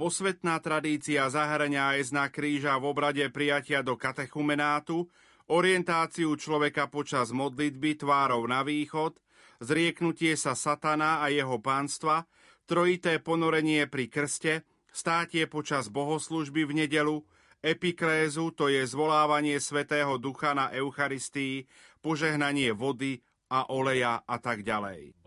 posvetná 0.00 0.56
tradícia 0.64 1.28
zahrania 1.28 1.92
aj 1.92 2.08
znak 2.08 2.40
kríža 2.40 2.80
v 2.80 2.88
obrade 2.88 3.28
prijatia 3.28 3.84
do 3.84 4.00
katechumenátu, 4.00 5.04
orientáciu 5.52 6.32
človeka 6.40 6.88
počas 6.88 7.36
modlitby 7.36 8.00
tvárov 8.00 8.40
na 8.48 8.64
východ, 8.64 9.20
zrieknutie 9.60 10.40
sa 10.40 10.56
satana 10.56 11.20
a 11.20 11.28
jeho 11.28 11.60
pánstva, 11.60 12.24
trojité 12.64 13.20
ponorenie 13.20 13.84
pri 13.92 14.08
krste, 14.08 14.64
státie 14.88 15.44
počas 15.44 15.92
bohoslužby 15.92 16.64
v 16.64 16.72
nedelu, 16.80 17.20
epiklézu, 17.60 18.56
to 18.56 18.72
je 18.72 18.80
zvolávanie 18.88 19.60
Svetého 19.60 20.16
Ducha 20.16 20.56
na 20.56 20.72
Eucharistii, 20.72 21.68
požehnanie 22.00 22.72
vody 22.72 23.20
a 23.52 23.68
oleja 23.68 24.24
a 24.24 24.36
tak 24.40 24.64
ďalej. 24.64 25.19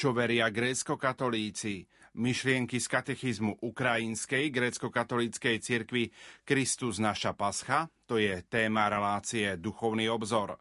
Čo 0.00 0.16
veria 0.16 0.48
grécko-katolíci, 0.48 1.84
myšlienky 2.16 2.80
z 2.80 2.88
katechizmu 2.88 3.60
Ukrajinskej 3.60 4.48
grécko-katolíckej 4.48 5.60
cirkvi 5.60 6.08
Kristus 6.48 6.96
naša 6.96 7.36
pascha, 7.36 7.92
to 8.08 8.16
je 8.16 8.40
téma 8.48 8.88
relácie 8.88 9.60
Duchovný 9.60 10.08
obzor. 10.08 10.56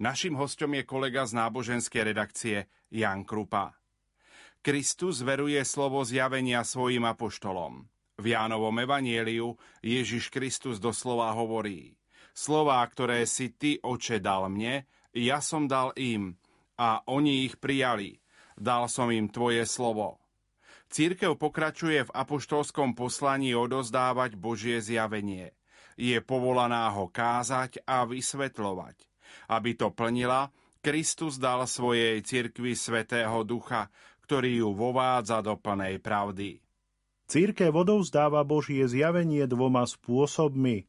Našim 0.00 0.40
hostom 0.40 0.72
je 0.72 0.88
kolega 0.88 1.28
z 1.28 1.36
náboženskej 1.36 2.02
redakcie 2.16 2.56
Jan 2.88 3.28
Krupa. 3.28 3.76
Kristus 4.64 5.20
veruje 5.20 5.60
slovo 5.68 6.00
zjavenia 6.08 6.64
svojim 6.64 7.04
apoštolom. 7.04 7.84
V 8.16 8.24
Jánovom 8.32 8.72
evanieliu 8.72 9.52
Ježiš 9.84 10.32
Kristus 10.32 10.80
doslova 10.80 11.36
hovorí 11.36 11.92
Slová, 12.32 12.80
ktoré 12.88 13.28
si 13.28 13.52
ty, 13.52 13.76
oče, 13.84 14.16
dal 14.16 14.48
mne, 14.48 14.88
ja 15.12 15.44
som 15.44 15.68
dal 15.68 15.92
im 16.00 16.40
a 16.80 17.04
oni 17.04 17.44
ich 17.44 17.60
prijali. 17.60 18.16
Dal 18.58 18.90
som 18.90 19.08
im 19.14 19.30
tvoje 19.30 19.62
slovo. 19.64 20.18
Církev 20.90 21.38
pokračuje 21.38 22.10
v 22.10 22.14
apoštolskom 22.14 22.98
poslaní 22.98 23.54
odozdávať 23.54 24.34
Božie 24.34 24.82
zjavenie. 24.82 25.54
Je 25.94 26.18
povolaná 26.18 26.90
ho 26.90 27.06
kázať 27.06 27.82
a 27.86 28.02
vysvetľovať. 28.02 28.96
Aby 29.46 29.78
to 29.78 29.94
plnila, 29.94 30.50
Kristus 30.82 31.38
dal 31.38 31.66
svojej 31.70 32.22
cirkvi 32.24 32.74
Svetého 32.74 33.44
Ducha, 33.46 33.90
ktorý 34.26 34.66
ju 34.66 34.70
vovádza 34.74 35.44
do 35.44 35.54
plnej 35.58 36.00
pravdy. 36.02 36.58
Církev 37.28 37.70
odovzdáva 37.76 38.40
Božie 38.42 38.88
zjavenie 38.88 39.44
dvoma 39.44 39.84
spôsobmi, 39.84 40.88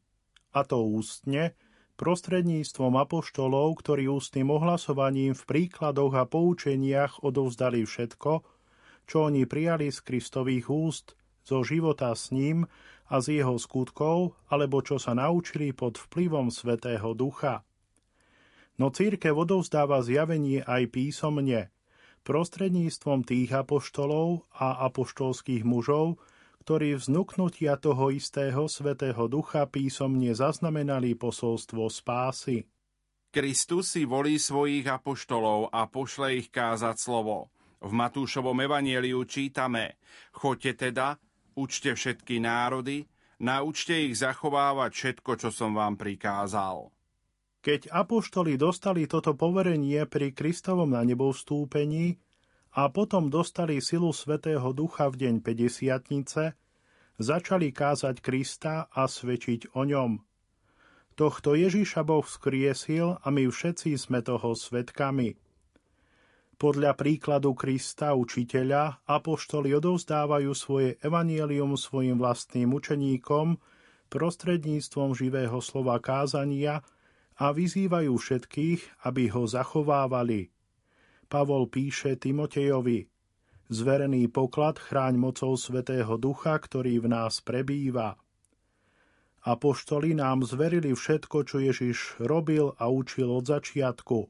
a 0.56 0.60
to 0.64 0.80
ústne, 0.82 1.52
prostredníctvom 2.00 2.96
apoštolov, 2.96 3.84
ktorí 3.84 4.08
ústnym 4.08 4.48
ohlasovaním 4.48 5.36
v 5.36 5.44
príkladoch 5.44 6.16
a 6.16 6.24
poučeniach 6.24 7.20
odovzdali 7.20 7.84
všetko, 7.84 8.40
čo 9.04 9.16
oni 9.28 9.44
prijali 9.44 9.92
z 9.92 10.00
Kristových 10.00 10.72
úst, 10.72 11.12
zo 11.44 11.60
života 11.60 12.08
s 12.16 12.32
ním 12.32 12.64
a 13.12 13.20
z 13.20 13.44
jeho 13.44 13.60
skutkov, 13.60 14.32
alebo 14.48 14.80
čo 14.80 14.96
sa 14.96 15.12
naučili 15.12 15.76
pod 15.76 16.00
vplyvom 16.00 16.48
Svetého 16.48 17.12
Ducha. 17.12 17.68
No 18.80 18.88
církev 18.88 19.36
odovzdáva 19.36 20.00
zjavenie 20.00 20.64
aj 20.64 20.88
písomne– 20.88 21.68
prostredníctvom 22.22 23.24
tých 23.24 23.50
apoštolov 23.52 24.44
a 24.52 24.84
apoštolských 24.88 25.64
mužov, 25.64 26.20
ktorí 26.70 27.02
vznuknutia 27.02 27.82
toho 27.82 28.14
istého 28.14 28.70
svetého 28.70 29.26
ducha 29.26 29.66
písomne 29.66 30.30
zaznamenali 30.30 31.18
posolstvo 31.18 31.90
spásy. 31.90 32.62
Kristus 33.34 33.98
si 33.98 34.06
volí 34.06 34.38
svojich 34.38 34.86
apoštolov 34.86 35.74
a 35.74 35.90
pošle 35.90 36.38
ich 36.38 36.46
kázať 36.46 36.94
slovo. 36.94 37.50
V 37.82 37.90
Matúšovom 37.90 38.54
evanieliu 38.54 39.26
čítame 39.26 39.98
Choďte 40.30 40.94
teda, 40.94 41.18
učte 41.58 41.98
všetky 41.98 42.38
národy, 42.38 43.02
naučte 43.42 44.06
ich 44.06 44.14
zachovávať 44.22 44.94
všetko, 44.94 45.30
čo 45.42 45.50
som 45.50 45.74
vám 45.74 45.98
prikázal. 45.98 46.94
Keď 47.66 47.90
apoštoli 47.90 48.54
dostali 48.54 49.10
toto 49.10 49.34
poverenie 49.34 50.06
pri 50.06 50.30
Kristovom 50.30 50.94
na 50.94 51.02
nebo 51.02 51.34
vstúpení 51.34 52.14
a 52.76 52.86
potom 52.88 53.30
dostali 53.30 53.82
silu 53.82 54.14
Svetého 54.14 54.70
Ducha 54.70 55.10
v 55.10 55.26
deň 55.26 55.34
50 55.42 57.20
začali 57.20 57.68
kázať 57.74 58.16
Krista 58.22 58.86
a 58.88 59.04
svedčiť 59.04 59.74
o 59.76 59.82
ňom. 59.84 60.22
Tohto 61.18 61.52
Ježiša 61.58 62.06
Boh 62.06 62.24
vzkriesil 62.24 63.20
a 63.20 63.26
my 63.28 63.50
všetci 63.50 63.98
sme 63.98 64.24
toho 64.24 64.56
svetkami. 64.56 65.36
Podľa 66.56 66.92
príkladu 66.96 67.56
Krista, 67.56 68.12
učiteľa, 68.16 69.04
apoštoli 69.08 69.72
odovzdávajú 69.76 70.52
svoje 70.52 70.96
evanielium 71.00 71.76
svojim 71.76 72.20
vlastným 72.20 72.72
učeníkom 72.72 73.56
prostredníctvom 74.08 75.16
živého 75.16 75.58
slova 75.60 75.96
kázania– 75.98 76.80
a 77.40 77.56
vyzývajú 77.56 78.12
všetkých, 78.20 79.08
aby 79.08 79.32
ho 79.32 79.48
zachovávali. 79.48 80.52
Pavol 81.30 81.70
píše 81.70 82.18
Timotejovi, 82.18 83.06
zverený 83.70 84.26
poklad 84.34 84.82
chráň 84.82 85.14
mocou 85.14 85.54
Svetého 85.54 86.18
Ducha, 86.18 86.58
ktorý 86.58 86.98
v 86.98 87.06
nás 87.06 87.38
prebýva. 87.38 88.18
Apoštoli 89.46 90.18
nám 90.18 90.42
zverili 90.42 90.90
všetko, 90.90 91.46
čo 91.46 91.62
Ježiš 91.62 92.18
robil 92.18 92.74
a 92.74 92.90
učil 92.90 93.30
od 93.30 93.46
začiatku. 93.46 94.26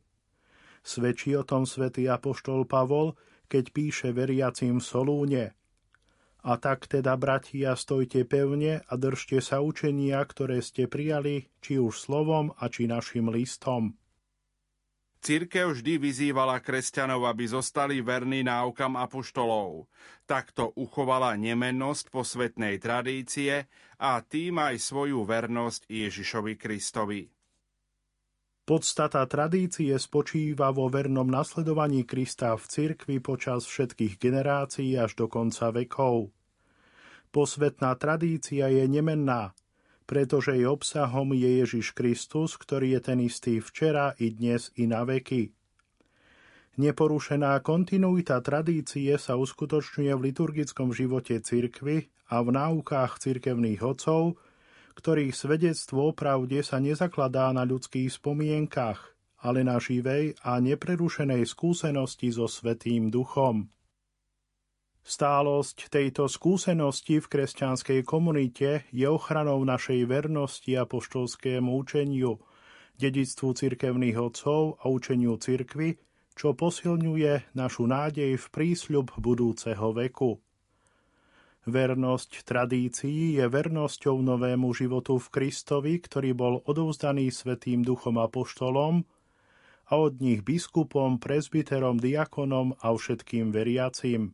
Svedčí 0.84 1.32
o 1.32 1.42
tom 1.48 1.64
svätý 1.64 2.04
apoštol 2.04 2.68
Pavol, 2.68 3.16
keď 3.48 3.64
píše 3.72 4.12
veriacim 4.12 4.76
v 4.76 4.84
Solúne– 4.84 5.44
a 6.40 6.56
tak 6.56 6.88
teda, 6.88 7.20
bratia, 7.20 7.76
stojte 7.76 8.24
pevne 8.24 8.80
a 8.88 8.92
držte 8.96 9.44
sa 9.44 9.60
učenia, 9.60 10.24
ktoré 10.24 10.64
ste 10.64 10.88
prijali, 10.88 11.52
či 11.60 11.76
už 11.76 12.00
slovom 12.00 12.56
a 12.56 12.72
či 12.72 12.88
našim 12.88 13.28
listom. 13.28 13.99
Církev 15.20 15.76
vždy 15.76 16.00
vyzývala 16.00 16.64
kresťanov, 16.64 17.28
aby 17.28 17.44
zostali 17.44 18.00
verní 18.00 18.40
náukam 18.40 18.96
apoštolov. 18.96 19.85
Takto 20.24 20.72
uchovala 20.80 21.37
nemennosť 21.37 22.09
posvetnej 22.09 22.80
tradície 22.80 23.68
a 24.00 24.24
tým 24.24 24.56
aj 24.56 24.80
svoju 24.80 25.20
vernosť 25.28 25.92
Ježišovi 25.92 26.56
Kristovi. 26.56 27.28
Podstata 28.64 29.20
tradície 29.28 29.92
spočíva 30.00 30.72
vo 30.72 30.88
vernom 30.88 31.28
nasledovaní 31.28 32.09
Krista 32.09 32.56
v 32.56 32.64
cirkvi 32.64 33.20
počas 33.20 33.68
všetkých 33.68 34.16
generácií 34.16 34.96
až 34.96 35.20
do 35.20 35.26
konca 35.28 35.68
vekov. 35.68 36.33
Posvetná 37.28 37.92
tradícia 38.00 38.72
je 38.72 38.88
nemenná, 38.88 39.52
pretože 40.10 40.58
jej 40.58 40.66
obsahom 40.66 41.30
je 41.38 41.62
Ježiš 41.62 41.94
Kristus, 41.94 42.58
ktorý 42.58 42.98
je 42.98 43.00
ten 43.06 43.22
istý 43.22 43.62
včera 43.62 44.18
i 44.18 44.34
dnes 44.34 44.74
i 44.74 44.90
na 44.90 45.06
veky. 45.06 45.54
Neporušená 46.82 47.54
kontinuita 47.62 48.42
tradície 48.42 49.14
sa 49.22 49.38
uskutočňuje 49.38 50.10
v 50.10 50.24
liturgickom 50.26 50.90
živote 50.90 51.38
cirkvy 51.38 52.10
a 52.26 52.42
v 52.42 52.48
náukách 52.50 53.22
cirkevných 53.22 53.86
otcov, 53.86 54.34
ktorých 54.98 55.30
svedectvo 55.30 56.10
o 56.10 56.12
pravde 56.12 56.66
sa 56.66 56.82
nezakladá 56.82 57.54
na 57.54 57.62
ľudských 57.62 58.10
spomienkach, 58.10 59.14
ale 59.46 59.62
na 59.62 59.78
živej 59.78 60.34
a 60.42 60.58
neprerušenej 60.58 61.46
skúsenosti 61.46 62.34
so 62.34 62.50
Svetým 62.50 63.14
Duchom. 63.14 63.70
Stálosť 65.00 65.88
tejto 65.88 66.28
skúsenosti 66.28 67.24
v 67.24 67.26
kresťanskej 67.26 68.04
komunite 68.04 68.84
je 68.92 69.06
ochranou 69.08 69.64
našej 69.64 70.04
vernosti 70.04 70.76
a 70.76 70.84
poštolskému 70.84 71.72
učeniu, 71.72 72.36
dedictvu 73.00 73.48
cirkevných 73.56 74.20
otcov 74.20 74.76
a 74.76 74.92
učeniu 74.92 75.40
cirkvy, 75.40 75.96
čo 76.36 76.52
posilňuje 76.52 77.56
našu 77.56 77.88
nádej 77.88 78.36
v 78.36 78.46
prísľub 78.52 79.16
budúceho 79.16 79.96
veku. 79.96 80.36
Vernosť 81.68 82.48
tradícií 82.48 83.36
je 83.36 83.44
vernosťou 83.44 84.20
novému 84.24 84.72
životu 84.72 85.20
v 85.20 85.28
Kristovi, 85.28 86.00
ktorý 86.00 86.32
bol 86.32 86.54
odovzdaný 86.64 87.28
Svetým 87.28 87.84
duchom 87.84 88.16
apoštolom 88.16 89.04
a 89.90 89.92
od 90.00 90.24
nich 90.24 90.40
biskupom, 90.40 91.20
prezbiterom, 91.20 92.00
diakonom 92.00 92.80
a 92.80 92.96
všetkým 92.96 93.52
veriacim. 93.52 94.32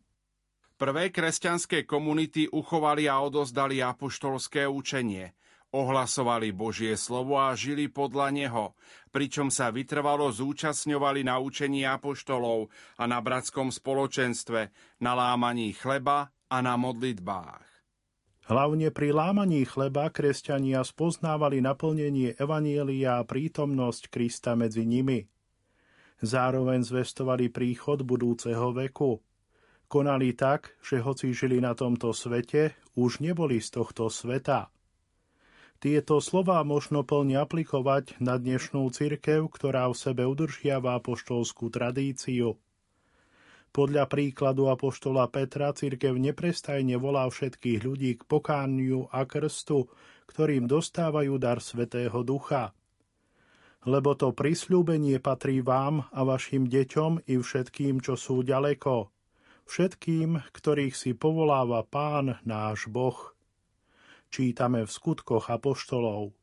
Prvé 0.76 1.08
kresťanské 1.08 1.88
komunity 1.88 2.52
uchovali 2.52 3.08
a 3.08 3.24
odozdali 3.24 3.80
apoštolské 3.80 4.68
učenie. 4.68 5.32
Ohlasovali 5.72 6.52
Božie 6.52 7.00
slovo 7.00 7.40
a 7.40 7.56
žili 7.56 7.88
podľa 7.88 8.28
neho, 8.28 8.64
pričom 9.08 9.48
sa 9.48 9.72
vytrvalo 9.72 10.28
zúčastňovali 10.28 11.24
na 11.24 11.40
učení 11.40 11.88
apoštolov 11.88 12.68
a 13.00 13.08
na 13.08 13.24
bratskom 13.24 13.72
spoločenstve, 13.72 14.68
na 15.00 15.12
lámaní 15.16 15.72
chleba 15.72 16.28
a 16.52 16.56
na 16.60 16.76
modlitbách. 16.76 17.64
Hlavne 18.46 18.94
pri 18.94 19.10
lámaní 19.10 19.66
chleba 19.66 20.06
kresťania 20.06 20.86
spoznávali 20.86 21.58
naplnenie 21.58 22.38
Evanielia 22.38 23.18
a 23.18 23.26
prítomnosť 23.26 24.06
Krista 24.06 24.54
medzi 24.54 24.86
nimi. 24.86 25.26
Zároveň 26.22 26.86
zvestovali 26.86 27.50
príchod 27.50 28.06
budúceho 28.06 28.70
veku. 28.70 29.18
Konali 29.86 30.34
tak, 30.34 30.74
že 30.82 30.98
hoci 30.98 31.30
žili 31.30 31.62
na 31.62 31.78
tomto 31.78 32.10
svete, 32.10 32.74
už 32.98 33.22
neboli 33.22 33.62
z 33.62 33.78
tohto 33.78 34.10
sveta. 34.10 34.68
Tieto 35.78 36.18
slová 36.18 36.64
možno 36.66 37.06
plne 37.06 37.38
aplikovať 37.38 38.18
na 38.18 38.40
dnešnú 38.40 38.88
cirkev, 38.90 39.46
ktorá 39.52 39.86
v 39.92 39.96
sebe 39.96 40.22
udržiava 40.26 40.98
apoštolskú 40.98 41.70
tradíciu– 41.70 42.54
podľa 43.76 44.08
príkladu 44.08 44.72
apoštola 44.72 45.28
Petra 45.28 45.68
cirkev 45.76 46.16
neprestajne 46.16 46.96
volá 46.96 47.28
všetkých 47.28 47.84
ľudí 47.84 48.16
k 48.16 48.22
pokániu 48.24 49.04
a 49.12 49.28
krstu, 49.28 49.92
ktorým 50.32 50.64
dostávajú 50.64 51.36
dar 51.36 51.60
Svetého 51.60 52.24
Ducha. 52.24 52.72
Lebo 53.84 54.16
to 54.16 54.32
prisľúbenie 54.32 55.20
patrí 55.20 55.60
vám 55.60 56.08
a 56.08 56.24
vašim 56.24 56.64
deťom 56.64 57.28
i 57.28 57.36
všetkým, 57.36 58.00
čo 58.00 58.16
sú 58.16 58.40
ďaleko, 58.40 59.12
všetkým, 59.66 60.40
ktorých 60.54 60.94
si 60.94 61.12
povoláva 61.12 61.82
Pán 61.82 62.38
náš 62.46 62.86
Boh. 62.86 63.34
Čítame 64.30 64.86
v 64.86 64.90
skutkoch 64.90 65.50
apoštolov. 65.50 66.34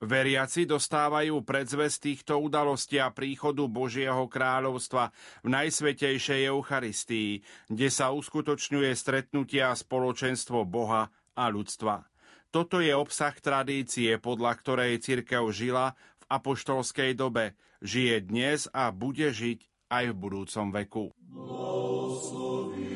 Veriaci 0.00 0.64
dostávajú 0.64 1.44
predzvest 1.44 2.00
týchto 2.00 2.40
udalostí 2.40 2.96
a 2.96 3.12
príchodu 3.12 3.68
Božieho 3.68 4.24
kráľovstva 4.32 5.12
v 5.44 5.48
Najsvetejšej 5.52 6.48
Eucharistii, 6.48 7.44
kde 7.68 7.88
sa 7.92 8.08
uskutočňuje 8.08 8.96
stretnutia 8.96 9.68
a 9.68 9.76
spoločenstvo 9.76 10.64
Boha 10.64 11.12
a 11.36 11.44
ľudstva. 11.52 12.08
Toto 12.48 12.80
je 12.80 12.96
obsah 12.96 13.36
tradície, 13.36 14.16
podľa 14.16 14.56
ktorej 14.56 15.04
cirkev 15.04 15.44
žila 15.52 15.92
v 16.16 16.24
apoštolskej 16.32 17.12
dobe, 17.12 17.52
žije 17.84 18.24
dnes 18.24 18.72
a 18.72 18.88
bude 18.96 19.28
žiť 19.28 19.68
aj 19.92 20.04
v 20.10 20.16
budúcom 20.16 20.66
veku. 20.72 21.04
Blahosloví. 21.32 22.90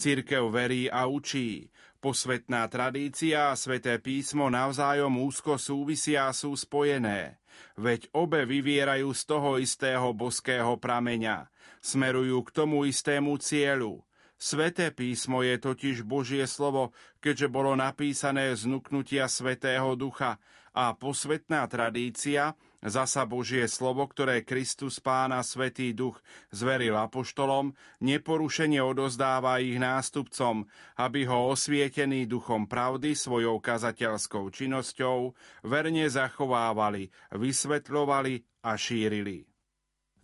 Cirkev 0.00 0.48
verí 0.48 0.88
a 0.88 1.04
učí. 1.04 1.68
Posvetná 2.00 2.64
tradícia 2.72 3.52
a 3.52 3.58
sveté 3.58 4.00
písmo 4.00 4.48
navzájom 4.48 5.12
úzko 5.20 5.60
súvisia 5.60 6.24
a 6.24 6.32
sú 6.32 6.56
spojené. 6.56 7.36
Veď 7.76 8.08
obe 8.16 8.48
vyvierajú 8.48 9.12
z 9.12 9.22
toho 9.28 9.60
istého 9.60 10.16
boského 10.16 10.80
prameňa. 10.80 11.52
Smerujú 11.84 12.40
k 12.48 12.50
tomu 12.56 12.88
istému 12.88 13.36
cieľu. 13.44 14.00
Sveté 14.40 14.88
písmo 14.88 15.44
je 15.44 15.60
totiž 15.60 16.08
Božie 16.08 16.48
slovo, 16.48 16.96
keďže 17.20 17.52
bolo 17.52 17.76
napísané 17.76 18.56
z 18.56 18.72
nuknutia 18.72 19.28
Svetého 19.28 20.00
Ducha 20.00 20.40
a 20.72 20.96
posvetná 20.96 21.68
tradícia– 21.68 22.56
Zasa 22.80 23.28
Božie 23.28 23.68
slovo, 23.68 24.08
ktoré 24.08 24.40
Kristus 24.40 25.04
Pána 25.04 25.44
Svetý 25.44 25.92
Duch 25.92 26.16
zveril 26.48 26.96
apoštolom, 26.96 27.76
neporušene 28.00 28.80
odozdáva 28.80 29.60
ich 29.60 29.76
nástupcom, 29.76 30.64
aby 30.96 31.28
ho 31.28 31.52
osvietený 31.52 32.24
duchom 32.24 32.64
pravdy 32.64 33.12
svojou 33.12 33.60
kazateľskou 33.60 34.48
činnosťou 34.48 35.36
verne 35.68 36.08
zachovávali, 36.08 37.12
vysvetľovali 37.36 38.64
a 38.64 38.72
šírili. 38.80 39.44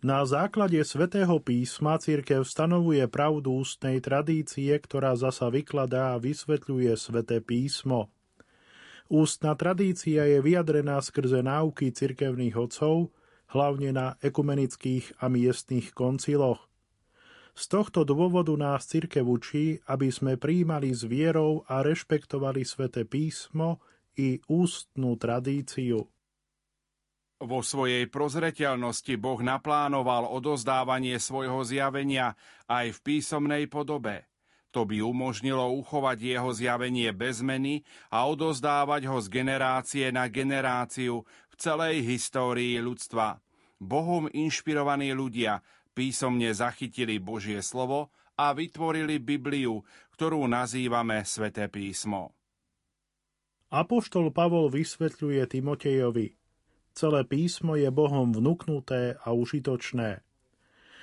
Na 0.01 0.25
základe 0.25 0.81
svätého 0.81 1.37
písma 1.41 2.01
církev 2.01 2.41
stanovuje 2.41 3.05
pravdu 3.05 3.61
ústnej 3.65 4.01
tradície, 4.01 4.73
ktorá 4.77 5.13
zasa 5.13 5.49
vykladá 5.53 6.13
a 6.13 6.21
vysvetľuje 6.21 6.93
sväté 6.97 7.37
písmo. 7.41 8.13
Ústna 9.07 9.55
tradícia 9.55 10.27
je 10.27 10.43
vyjadrená 10.43 10.99
skrze 10.99 11.39
náuky 11.39 11.95
cirkevných 11.95 12.59
otcov, 12.59 13.15
hlavne 13.55 13.95
na 13.95 14.07
ekumenických 14.19 15.23
a 15.23 15.31
miestnych 15.31 15.95
konciloch. 15.95 16.67
Z 17.57 17.71
tohto 17.71 18.03
dôvodu 18.03 18.53
nás 18.53 18.85
cirkev 18.85 19.25
učí, 19.25 19.79
aby 19.87 20.11
sme 20.11 20.35
príjmali 20.35 20.91
s 20.91 21.07
vierou 21.07 21.63
a 21.65 21.81
rešpektovali 21.81 22.67
sväté 22.67 23.07
písmo 23.07 23.79
i 24.19 24.43
ústnú 24.45 25.15
tradíciu. 25.15 26.05
Vo 27.37 27.59
svojej 27.61 28.09
prozreteľnosti 28.09 29.13
Boh 29.15 29.39
naplánoval 29.39 30.27
odozdávanie 30.29 31.15
svojho 31.21 31.63
zjavenia 31.63 32.35
aj 32.67 32.97
v 32.97 32.99
písomnej 33.01 33.69
podobe. 33.69 34.25
To 34.75 34.83
by 34.83 34.99
umožnilo 34.99 35.63
uchovať 35.79 36.37
jeho 36.37 36.51
zjavenie 36.51 37.09
bez 37.15 37.39
zmeny 37.39 37.87
a 38.11 38.27
odozdávať 38.27 39.07
ho 39.07 39.17
z 39.23 39.27
generácie 39.31 40.05
na 40.11 40.27
generáciu 40.27 41.23
v 41.23 41.53
celej 41.55 42.03
histórii 42.03 42.75
ľudstva. 42.77 43.39
Bohom 43.79 44.27
inšpirovaní 44.27 45.15
ľudia 45.15 45.63
písomne 45.95 46.51
zachytili 46.51 47.17
Božie 47.17 47.63
slovo 47.63 48.11
a 48.37 48.53
vytvorili 48.53 49.17
Bibliu, 49.17 49.81
ktorú 50.13 50.45
nazývame 50.45 51.25
Sveté 51.25 51.71
písmo. 51.71 52.37
Apoštol 53.73 54.29
Pavol 54.31 54.69
vysvetľuje 54.71 55.41
Timotejovi. 55.49 56.37
Celé 56.93 57.21
písmo 57.25 57.75
je 57.77 57.89
Bohom 57.93 58.31
vnúknuté 58.33 59.17
a 59.21 59.33
užitočné. 59.33 60.26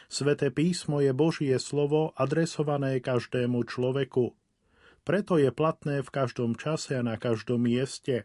Sveté 0.09 0.53
písmo 0.53 1.01
je 1.01 1.13
Božie 1.17 1.57
slovo 1.59 2.13
adresované 2.15 3.01
každému 3.01 3.65
človeku. 3.67 4.37
Preto 5.05 5.37
je 5.37 5.53
platné 5.53 6.01
v 6.01 6.09
každom 6.09 6.57
čase 6.57 6.97
a 6.97 7.03
na 7.05 7.21
každom 7.21 7.61
mieste. 7.61 8.25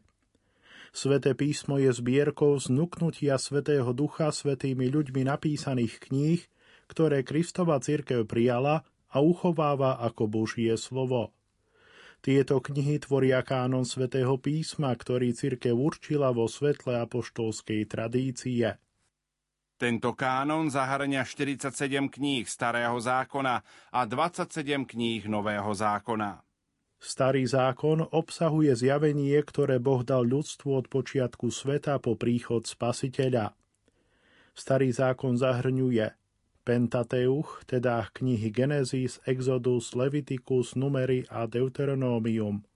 Sveté 0.89 1.37
písmo 1.37 1.77
je 1.77 1.91
zbierkou 1.93 2.57
znuknutia 2.57 3.37
Svetého 3.37 3.93
Ducha 3.93 4.33
svetými 4.33 4.89
ľuďmi 4.89 5.27
napísaných 5.27 6.01
kníh, 6.09 6.41
ktoré 6.89 7.21
Kristova 7.21 7.77
cirkev 7.77 8.25
prijala 8.25 8.81
a 9.13 9.21
uchováva 9.21 10.01
ako 10.01 10.25
Božie 10.25 10.73
slovo. 10.79 11.35
Tieto 12.19 12.59
knihy 12.59 12.99
tvoria 12.99 13.39
kánon 13.45 13.87
svätého 13.87 14.35
písma, 14.35 14.91
ktorý 14.91 15.31
cirkev 15.31 15.77
určila 15.77 16.35
vo 16.35 16.51
svetle 16.51 16.99
apoštolskej 16.99 17.87
tradície. 17.87 18.75
Tento 19.79 20.11
kánon 20.11 20.67
zahrania 20.67 21.23
47 21.23 21.71
kníh 22.11 22.43
Starého 22.43 22.99
zákona 22.99 23.63
a 23.95 23.99
27 24.03 24.83
kníh 24.83 25.23
Nového 25.23 25.71
zákona. 25.71 26.43
Starý 26.99 27.47
zákon 27.47 28.03
obsahuje 28.11 28.75
zjavenie, 28.75 29.39
ktoré 29.39 29.79
Boh 29.79 30.03
dal 30.03 30.27
ľudstvu 30.27 30.83
od 30.83 30.85
počiatku 30.91 31.47
sveta 31.47 31.95
po 32.03 32.19
príchod 32.19 32.67
Spasiteľa. 32.67 33.55
Starý 34.51 34.91
zákon 34.91 35.39
zahrňuje 35.39 36.11
Pentateuch, 36.67 37.63
teda 37.63 38.11
knihy 38.11 38.51
Genesis, 38.51 39.23
Exodus, 39.23 39.95
Leviticus, 39.95 40.75
Numery 40.75 41.23
a 41.31 41.47
Deuteronómium. 41.47 42.67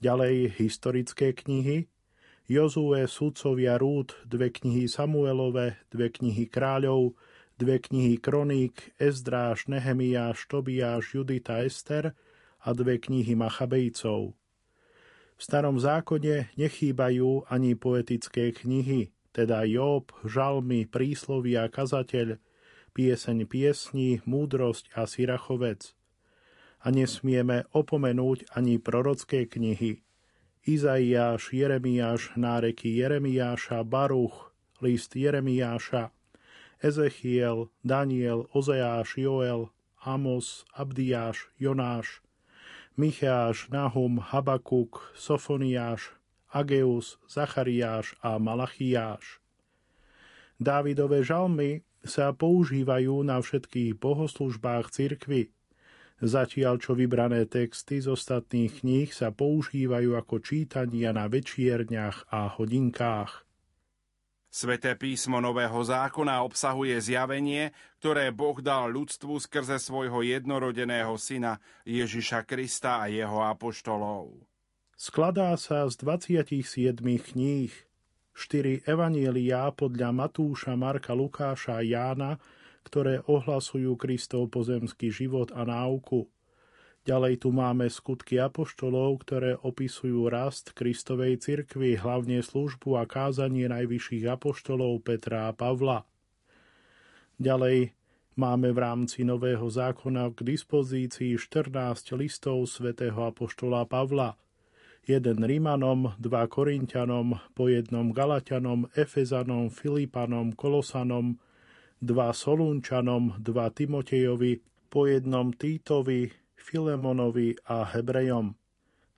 Ďalej 0.00 0.56
historické 0.56 1.36
knihy, 1.36 1.92
Jozue, 2.44 3.08
Sudcovia, 3.08 3.80
Rúd, 3.80 4.12
dve 4.28 4.52
knihy 4.52 4.84
Samuelove, 4.84 5.80
dve 5.88 6.12
knihy 6.12 6.44
Kráľov, 6.44 7.16
dve 7.56 7.80
knihy 7.80 8.20
Kroník, 8.20 8.92
Ezdráš, 9.00 9.64
Nehemiáš, 9.64 10.44
Tobiáš, 10.52 11.16
Judita, 11.16 11.64
Ester 11.64 12.12
a 12.60 12.68
dve 12.76 13.00
knihy 13.00 13.32
Machabejcov. 13.32 14.36
V 15.34 15.40
starom 15.40 15.80
zákone 15.80 16.52
nechýbajú 16.60 17.48
ani 17.48 17.80
poetické 17.80 18.52
knihy, 18.52 19.08
teda 19.32 19.64
Job, 19.64 20.12
Žalmy, 20.28 20.84
Príslovia, 20.84 21.72
Kazateľ, 21.72 22.36
Pieseň 22.92 23.48
piesní, 23.48 24.20
Múdrosť 24.28 24.92
a 24.92 25.08
Sirachovec. 25.08 25.96
A 26.84 26.92
nesmieme 26.92 27.64
opomenúť 27.72 28.52
ani 28.52 28.76
prorocké 28.76 29.48
knihy, 29.48 30.04
Izaiáš, 30.64 31.52
Jeremiáš, 31.52 32.32
náreky 32.40 32.96
Jeremiáša, 32.96 33.84
Baruch, 33.84 34.52
list 34.80 35.12
Jeremiáša, 35.12 36.08
Ezechiel, 36.80 37.68
Daniel, 37.84 38.48
Ozeáš, 38.52 39.20
Joel, 39.20 39.68
Amos, 40.04 40.64
Abdiáš, 40.72 41.48
Jonáš, 41.60 42.24
Micháš, 42.96 43.68
Nahum, 43.68 44.18
Habakuk, 44.20 45.12
Sofoniáš, 45.12 46.16
Ageus, 46.52 47.20
Zachariáš 47.28 48.16
a 48.24 48.40
Malachiáš. 48.40 49.40
Dávidové 50.60 51.24
žalmy 51.24 51.84
sa 52.04 52.36
používajú 52.36 53.24
na 53.24 53.40
všetkých 53.40 53.96
bohoslužbách 53.96 54.92
cirkvy, 54.92 55.53
zatiaľ 56.24 56.80
čo 56.80 56.96
vybrané 56.96 57.44
texty 57.44 58.00
z 58.00 58.08
ostatných 58.08 58.80
kníh 58.80 59.08
sa 59.12 59.30
používajú 59.30 60.16
ako 60.16 60.40
čítania 60.40 61.12
na 61.12 61.28
večierňach 61.28 62.32
a 62.32 62.48
hodinkách. 62.56 63.44
Sveté 64.54 64.94
písmo 64.94 65.42
Nového 65.42 65.82
zákona 65.82 66.46
obsahuje 66.46 66.94
zjavenie, 67.02 67.74
ktoré 67.98 68.30
Boh 68.30 68.54
dal 68.62 68.86
ľudstvu 68.86 69.42
skrze 69.42 69.82
svojho 69.82 70.22
jednorodeného 70.22 71.18
syna 71.18 71.58
Ježiša 71.82 72.46
Krista 72.46 73.02
a 73.02 73.10
jeho 73.10 73.42
apoštolov. 73.42 74.30
Skladá 74.94 75.58
sa 75.58 75.90
z 75.90 75.98
27 75.98 77.02
kníh, 77.02 77.74
4 78.30 78.86
evanielia 78.86 79.74
podľa 79.74 80.14
Matúša, 80.14 80.78
Marka, 80.78 81.18
Lukáša 81.18 81.78
a 81.78 81.82
Jána 81.82 82.38
ktoré 82.84 83.24
ohlasujú 83.26 83.96
Kristov 83.96 84.52
pozemský 84.52 85.08
život 85.08 85.50
a 85.56 85.64
náuku. 85.64 86.28
Ďalej 87.04 87.44
tu 87.44 87.52
máme 87.52 87.84
skutky 87.92 88.40
apoštolov, 88.40 89.28
ktoré 89.28 89.60
opisujú 89.60 90.24
rast 90.32 90.72
Kristovej 90.72 91.36
cirkvi, 91.36 92.00
hlavne 92.00 92.40
službu 92.40 92.96
a 92.96 93.04
kázanie 93.04 93.68
najvyšších 93.68 94.24
apoštolov 94.24 95.04
Petra 95.04 95.48
a 95.48 95.52
Pavla. 95.52 96.08
Ďalej 97.36 97.92
máme 98.40 98.72
v 98.72 98.78
rámci 98.80 99.20
Nového 99.20 99.68
zákona 99.68 100.32
k 100.32 100.48
dispozícii 100.48 101.36
14 101.36 102.16
listov 102.16 102.64
svätého 102.72 103.20
apoštola 103.20 103.84
Pavla, 103.84 104.40
jeden 105.04 105.44
Rímanom, 105.44 106.16
dva 106.16 106.48
Korintianom, 106.48 107.36
po 107.52 107.68
jednom 107.68 108.16
Galatianom, 108.16 108.88
Efezanom, 108.96 109.68
Filipanom, 109.68 110.56
Kolosanom, 110.56 111.36
dva 112.04 112.36
Solúnčanom, 112.36 113.40
dva 113.40 113.72
Timotejovi, 113.72 114.60
po 114.92 115.08
jednom 115.08 115.50
Týtovi, 115.50 116.28
Filemonovi 116.54 117.56
a 117.64 117.88
Hebrejom. 117.88 118.52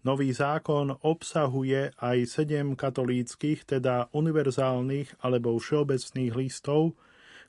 Nový 0.07 0.31
zákon 0.31 0.95
obsahuje 1.03 1.91
aj 1.99 2.19
sedem 2.31 2.79
katolíckých, 2.79 3.67
teda 3.67 4.07
univerzálnych 4.15 5.19
alebo 5.19 5.59
všeobecných 5.59 6.33
listov, 6.39 6.95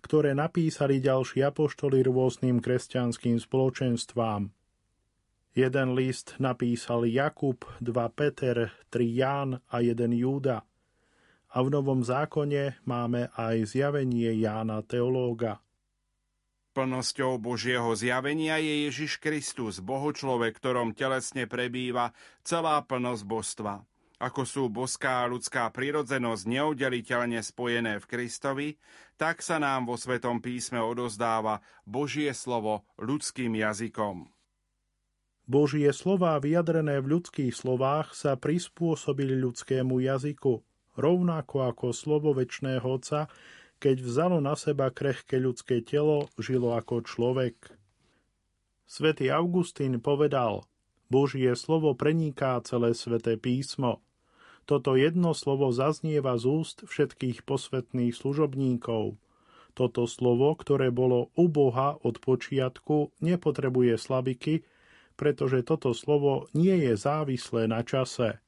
ktoré 0.02 0.34
napísali 0.34 0.98
ďalší 0.98 1.46
apoštoli 1.46 2.02
rôznym 2.02 2.58
kresťanským 2.58 3.38
spoločenstvám. 3.38 4.50
Jeden 5.54 5.88
list 5.94 6.34
napísal 6.42 7.06
Jakub, 7.06 7.62
dva 7.78 8.10
Peter, 8.10 8.74
tri 8.90 9.14
Ján 9.14 9.62
a 9.70 9.86
jeden 9.86 10.18
Júda– 10.18 10.66
a 11.56 11.64
v 11.64 11.72
Novom 11.72 12.04
zákone 12.04 12.84
máme 12.84 13.32
aj 13.40 13.72
zjavenie 13.72 14.36
Jána 14.36 14.84
Teológa. 14.84 15.64
Plnosťou 16.76 17.42
Božieho 17.42 17.90
zjavenia 17.98 18.62
je 18.62 18.86
Ježiš 18.86 19.18
Kristus, 19.18 19.82
Bohočlovek, 19.82 20.54
ktorom 20.62 20.94
telesne 20.94 21.50
prebýva 21.50 22.14
celá 22.46 22.84
plnosť 22.86 23.24
božstva. 23.26 23.82
Ako 24.18 24.46
sú 24.46 24.64
boská 24.70 25.26
a 25.26 25.30
ľudská 25.30 25.70
prirodzenosť 25.74 26.44
neoddeliteľne 26.46 27.42
spojené 27.42 28.02
v 28.02 28.06
Kristovi, 28.06 28.70
tak 29.18 29.42
sa 29.42 29.58
nám 29.58 29.90
vo 29.90 29.98
Svetom 29.98 30.42
písme 30.42 30.82
odozdáva 30.82 31.62
Božie 31.86 32.30
slovo 32.34 32.86
ľudským 33.02 33.58
jazykom. 33.58 34.30
Božie 35.50 35.90
slová 35.96 36.38
vyjadrené 36.38 37.02
v 37.02 37.18
ľudských 37.18 37.54
slovách 37.56 38.14
sa 38.14 38.38
prispôsobili 38.38 39.34
ľudskému 39.38 39.98
jazyku– 40.04 40.62
rovnako 40.98 41.70
ako 41.70 41.96
slovo 41.96 42.34
väčšného 42.34 42.84
Otca, 42.84 43.30
keď 43.78 44.02
vzalo 44.02 44.38
na 44.42 44.58
seba 44.58 44.90
krehké 44.90 45.38
ľudské 45.38 45.86
telo, 45.86 46.28
žilo 46.42 46.74
ako 46.74 47.06
človek. 47.06 47.78
Svetý 48.90 49.30
Augustín 49.30 50.02
povedal, 50.02 50.66
Božie 51.08 51.54
slovo 51.56 51.94
preniká 51.94 52.60
celé 52.66 52.92
sveté 52.98 53.38
písmo. 53.38 54.02
Toto 54.68 55.00
jedno 55.00 55.32
slovo 55.32 55.72
zaznieva 55.72 56.36
z 56.36 56.44
úst 56.52 56.78
všetkých 56.84 57.48
posvetných 57.48 58.12
služobníkov. 58.12 59.16
Toto 59.72 60.04
slovo, 60.10 60.52
ktoré 60.58 60.92
bolo 60.92 61.32
u 61.38 61.48
Boha 61.48 61.96
od 62.04 62.20
počiatku, 62.20 63.16
nepotrebuje 63.24 63.96
slabiky, 63.96 64.68
pretože 65.16 65.64
toto 65.64 65.96
slovo 65.96 66.52
nie 66.52 66.76
je 66.84 67.00
závislé 67.00 67.70
na 67.72 67.86
čase. 67.86 68.42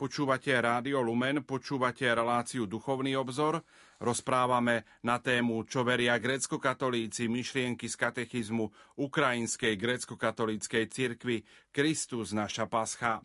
Počúvate 0.00 0.56
Rádio 0.56 1.04
Lumen, 1.04 1.44
počúvate 1.44 2.08
reláciu 2.08 2.64
Duchovný 2.64 3.20
obzor. 3.20 3.60
Rozprávame 4.00 4.88
na 5.04 5.20
tému, 5.20 5.68
čo 5.68 5.84
veria 5.84 6.16
grécko-katolíci, 6.16 7.28
myšlienky 7.28 7.84
z 7.84 8.00
katechizmu 8.00 8.96
Ukrajinskej 8.96 9.76
grécko-katolíckej 9.76 10.88
cirkvi 10.88 11.44
Kristus 11.68 12.32
naša 12.32 12.64
pascha. 12.64 13.20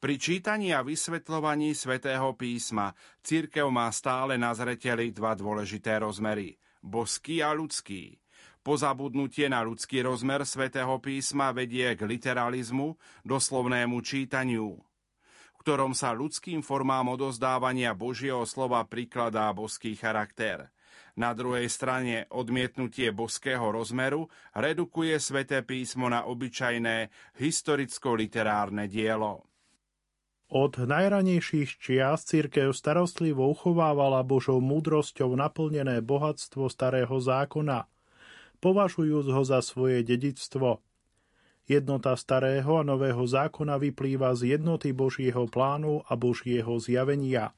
Pri 0.00 0.16
čítaní 0.16 0.72
a 0.72 0.80
vysvetľovaní 0.80 1.76
svätého 1.76 2.32
písma 2.40 2.96
církev 3.20 3.68
má 3.68 3.92
stále 3.92 4.40
na 4.40 4.56
zreteli 4.56 5.12
dva 5.12 5.36
dôležité 5.36 6.00
rozmery– 6.00 6.56
boský 6.80 7.44
a 7.44 7.52
ľudský. 7.52 8.16
Pozabudnutie 8.64 9.52
na 9.52 9.60
ľudský 9.60 10.00
rozmer 10.00 10.48
svätého 10.48 10.96
písma 11.04 11.52
vedie 11.52 11.92
k 11.92 12.00
literalizmu, 12.00 12.96
doslovnému 13.28 14.00
čítaniu– 14.00 14.80
ktorom 15.60 15.92
sa 15.92 16.14
ľudským 16.14 16.62
formám 16.62 17.18
odozdávania 17.18 17.92
Božieho 17.92 18.46
slova 18.46 18.86
prikladá 18.86 19.50
boský 19.50 19.98
charakter. 19.98 20.70
Na 21.18 21.34
druhej 21.34 21.66
strane 21.66 22.30
odmietnutie 22.30 23.10
boského 23.10 23.74
rozmeru 23.74 24.30
redukuje 24.54 25.18
sväté 25.18 25.66
písmo 25.66 26.06
na 26.06 26.22
obyčajné 26.22 27.10
historicko-literárne 27.42 28.86
dielo. 28.86 29.42
Od 30.48 30.80
najranejších 30.80 31.76
čias 31.76 32.24
církev 32.24 32.72
starostlivo 32.72 33.50
uchovávala 33.50 34.24
Božou 34.24 34.64
múdrosťou 34.64 35.36
naplnené 35.36 36.00
bohatstvo 36.00 36.72
starého 36.72 37.12
zákona, 37.20 37.84
považujúc 38.62 39.26
ho 39.28 39.42
za 39.44 39.60
svoje 39.60 40.00
dedictvo– 40.06 40.80
Jednota 41.68 42.16
starého 42.16 42.80
a 42.80 42.82
nového 42.82 43.20
zákona 43.28 43.76
vyplýva 43.76 44.32
z 44.32 44.56
jednoty 44.56 44.96
Božieho 44.96 45.44
plánu 45.52 46.00
a 46.08 46.16
Božieho 46.16 46.80
zjavenia. 46.80 47.52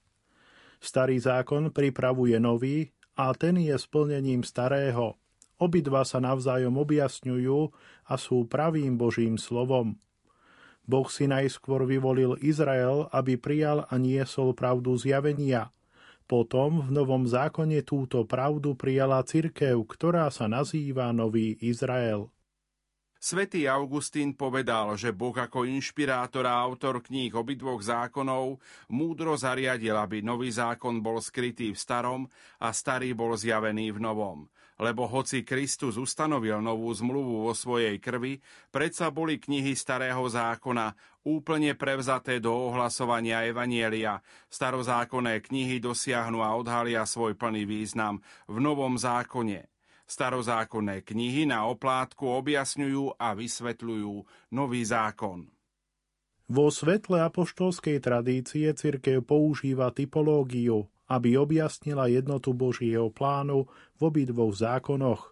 Starý 0.82 1.22
zákon 1.22 1.70
pripravuje 1.70 2.34
nový 2.42 2.90
a 3.14 3.30
ten 3.38 3.54
je 3.62 3.78
splnením 3.78 4.42
starého. 4.42 5.14
Obidva 5.62 6.02
sa 6.02 6.18
navzájom 6.18 6.74
objasňujú 6.74 7.70
a 8.10 8.14
sú 8.18 8.50
pravým 8.50 8.98
Božím 8.98 9.38
slovom. 9.38 9.94
Boh 10.90 11.06
si 11.06 11.30
najskôr 11.30 11.86
vyvolil 11.86 12.34
Izrael, 12.42 13.06
aby 13.14 13.38
prijal 13.38 13.86
a 13.86 13.94
niesol 13.94 14.58
pravdu 14.58 14.98
zjavenia. 14.98 15.70
Potom 16.26 16.82
v 16.82 16.90
Novom 16.90 17.30
zákone 17.30 17.86
túto 17.86 18.26
pravdu 18.26 18.74
prijala 18.74 19.22
cirkev, 19.22 19.86
ktorá 19.86 20.34
sa 20.34 20.50
nazýva 20.50 21.14
Nový 21.14 21.54
Izrael. 21.62 22.26
Svetý 23.20 23.68
Augustín 23.68 24.32
povedal, 24.32 24.96
že 24.96 25.12
Boh 25.12 25.36
ako 25.36 25.68
inšpirátor 25.68 26.48
a 26.48 26.56
autor 26.56 27.04
kníh 27.04 27.28
obidvoch 27.36 27.84
zákonov 27.84 28.56
múdro 28.88 29.36
zariadil, 29.36 29.92
aby 29.92 30.24
nový 30.24 30.48
zákon 30.48 31.04
bol 31.04 31.20
skrytý 31.20 31.76
v 31.76 31.78
starom 31.78 32.24
a 32.56 32.72
starý 32.72 33.12
bol 33.12 33.36
zjavený 33.36 33.92
v 33.92 34.00
novom. 34.00 34.48
Lebo 34.80 35.04
hoci 35.04 35.44
Kristus 35.44 36.00
ustanovil 36.00 36.64
novú 36.64 36.88
zmluvu 36.88 37.44
vo 37.44 37.52
svojej 37.52 38.00
krvi, 38.00 38.40
predsa 38.72 39.12
boli 39.12 39.36
knihy 39.36 39.76
starého 39.76 40.24
zákona 40.24 40.96
úplne 41.28 41.76
prevzaté 41.76 42.40
do 42.40 42.72
ohlasovania 42.72 43.44
Evanielia. 43.44 44.24
Starozákonné 44.48 45.44
knihy 45.44 45.76
dosiahnu 45.76 46.40
a 46.40 46.56
odhalia 46.56 47.04
svoj 47.04 47.36
plný 47.36 47.68
význam 47.68 48.24
v 48.48 48.64
novom 48.64 48.96
zákone. 48.96 49.68
Starozákonné 50.10 51.06
knihy 51.06 51.46
na 51.46 51.70
oplátku 51.70 52.26
objasňujú 52.26 53.14
a 53.14 53.30
vysvetľujú 53.38 54.14
nový 54.50 54.82
zákon. 54.82 55.46
Vo 56.50 56.66
svetle 56.66 57.22
apoštolskej 57.22 58.02
tradície 58.02 58.66
cirkev 58.74 59.22
používa 59.22 59.94
typológiu, 59.94 60.90
aby 61.06 61.38
objasnila 61.38 62.10
jednotu 62.10 62.50
Božieho 62.50 63.06
plánu 63.14 63.70
v 63.94 64.00
obidvoch 64.02 64.50
zákonoch. 64.50 65.30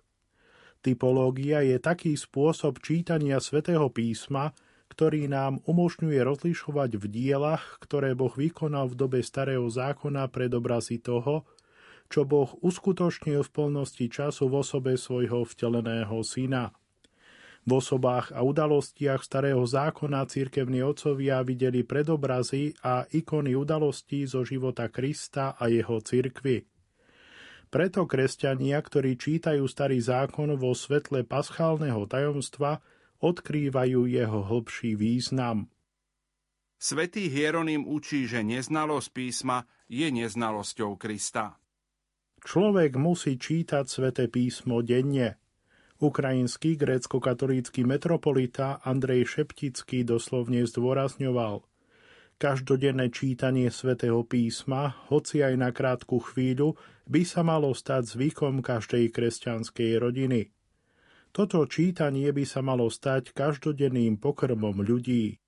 Typológia 0.79 1.67
je 1.67 1.83
taký 1.83 2.15
spôsob 2.15 2.79
čítania 2.79 3.43
svätého 3.43 3.91
písma, 3.91 4.55
ktorý 4.95 5.27
nám 5.27 5.59
umožňuje 5.67 6.23
rozlišovať 6.23 7.03
v 7.03 7.05
dielach, 7.11 7.83
ktoré 7.83 8.15
Boh 8.15 8.31
vykonal 8.31 8.87
v 8.87 8.95
dobe 8.95 9.27
starého 9.27 9.67
zákona 9.67 10.31
predobrazy 10.31 11.03
toho, 11.03 11.43
čo 12.09 12.25
Boh 12.25 12.57
uskutočnil 12.65 13.45
v 13.45 13.51
plnosti 13.53 14.09
času 14.09 14.49
v 14.49 14.65
osobe 14.65 14.97
svojho 14.97 15.45
vteleného 15.45 16.19
syna. 16.25 16.73
V 17.69 17.71
osobách 17.85 18.33
a 18.33 18.41
udalostiach 18.41 19.21
starého 19.21 19.61
zákona 19.61 20.25
církevní 20.25 20.81
otcovia 20.81 21.45
videli 21.45 21.85
predobrazy 21.85 22.73
a 22.81 23.05
ikony 23.13 23.53
udalostí 23.53 24.25
zo 24.25 24.41
života 24.41 24.89
Krista 24.89 25.53
a 25.53 25.69
jeho 25.69 26.01
cirkvy. 26.01 26.65
Preto 27.69 28.09
kresťania, 28.09 28.81
ktorí 28.81 29.21
čítajú 29.21 29.69
starý 29.69 30.01
zákon 30.01 30.57
vo 30.57 30.73
svetle 30.73 31.29
paschálneho 31.29 32.09
tajomstva, 32.09 32.81
odkrývajú 33.21 34.09
jeho 34.09 34.41
hlbší 34.49 34.97
význam. 34.97 35.69
Svetý 36.81 37.29
Hieronym 37.29 37.85
učí, 37.85 38.25
že 38.25 38.41
neznalosť 38.41 39.09
písma 39.13 39.69
je 39.93 40.09
neznalosťou 40.09 40.97
Krista. 40.97 41.61
Človek 42.43 42.99
musí 42.99 43.39
čítať 43.39 43.85
sväté 43.87 44.27
písmo 44.31 44.83
denne. 44.83 45.39
Ukrajinský 45.99 46.79
grécko-katolícky 46.79 47.83
metropolita 47.83 48.79
Andrej 48.87 49.35
Šeptický 49.35 50.07
doslovne 50.07 50.63
zdôrazňoval 50.63 51.67
Každodenné 52.39 53.11
čítanie 53.11 53.67
svätého 53.67 54.23
písma, 54.23 54.95
hoci 55.11 55.43
aj 55.43 55.59
na 55.59 55.75
krátku 55.75 56.23
chvíľu, 56.23 56.79
by 57.11 57.27
sa 57.27 57.43
malo 57.43 57.75
stať 57.75 58.15
zvykom 58.15 58.63
každej 58.63 59.11
kresťanskej 59.11 59.99
rodiny. 59.99 60.55
Toto 61.35 61.67
čítanie 61.67 62.31
by 62.31 62.47
sa 62.47 62.63
malo 62.63 62.95
stať 62.95 63.35
každodenným 63.35 64.23
pokrmom 64.23 64.87
ľudí. 64.87 65.43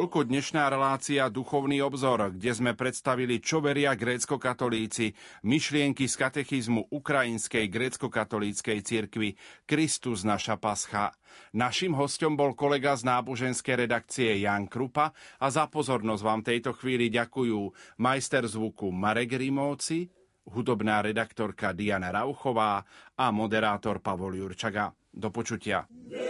Toľko 0.00 0.32
dnešná 0.32 0.72
relácia 0.72 1.28
Duchovný 1.28 1.84
obzor, 1.84 2.32
kde 2.32 2.56
sme 2.56 2.72
predstavili, 2.72 3.36
čo 3.36 3.60
veria 3.60 3.92
grécko-katolíci, 3.92 5.12
myšlienky 5.44 6.08
z 6.08 6.14
katechizmu 6.16 6.88
Ukrajinskej 6.88 7.68
grécko-katolíckej 7.68 8.80
cirkvi 8.80 9.36
Kristus 9.68 10.24
naša 10.24 10.56
pascha. 10.56 11.12
Našim 11.52 11.92
hostom 11.92 12.32
bol 12.32 12.56
kolega 12.56 12.96
z 12.96 13.12
náboženskej 13.12 13.84
redakcie 13.84 14.40
Jan 14.40 14.72
Krupa 14.72 15.12
a 15.36 15.46
za 15.52 15.68
pozornosť 15.68 16.22
vám 16.24 16.40
tejto 16.48 16.72
chvíli 16.80 17.12
ďakujú 17.12 17.60
majster 18.00 18.48
zvuku 18.48 18.88
Marek 18.88 19.36
Rimóci, 19.36 20.08
hudobná 20.48 21.04
redaktorka 21.04 21.76
Diana 21.76 22.08
Rauchová 22.08 22.88
a 23.20 23.28
moderátor 23.28 24.00
Pavol 24.00 24.40
Jurčaga. 24.40 24.96
Do 25.12 25.28
počutia. 25.28 25.84
Yeah. 26.08 26.29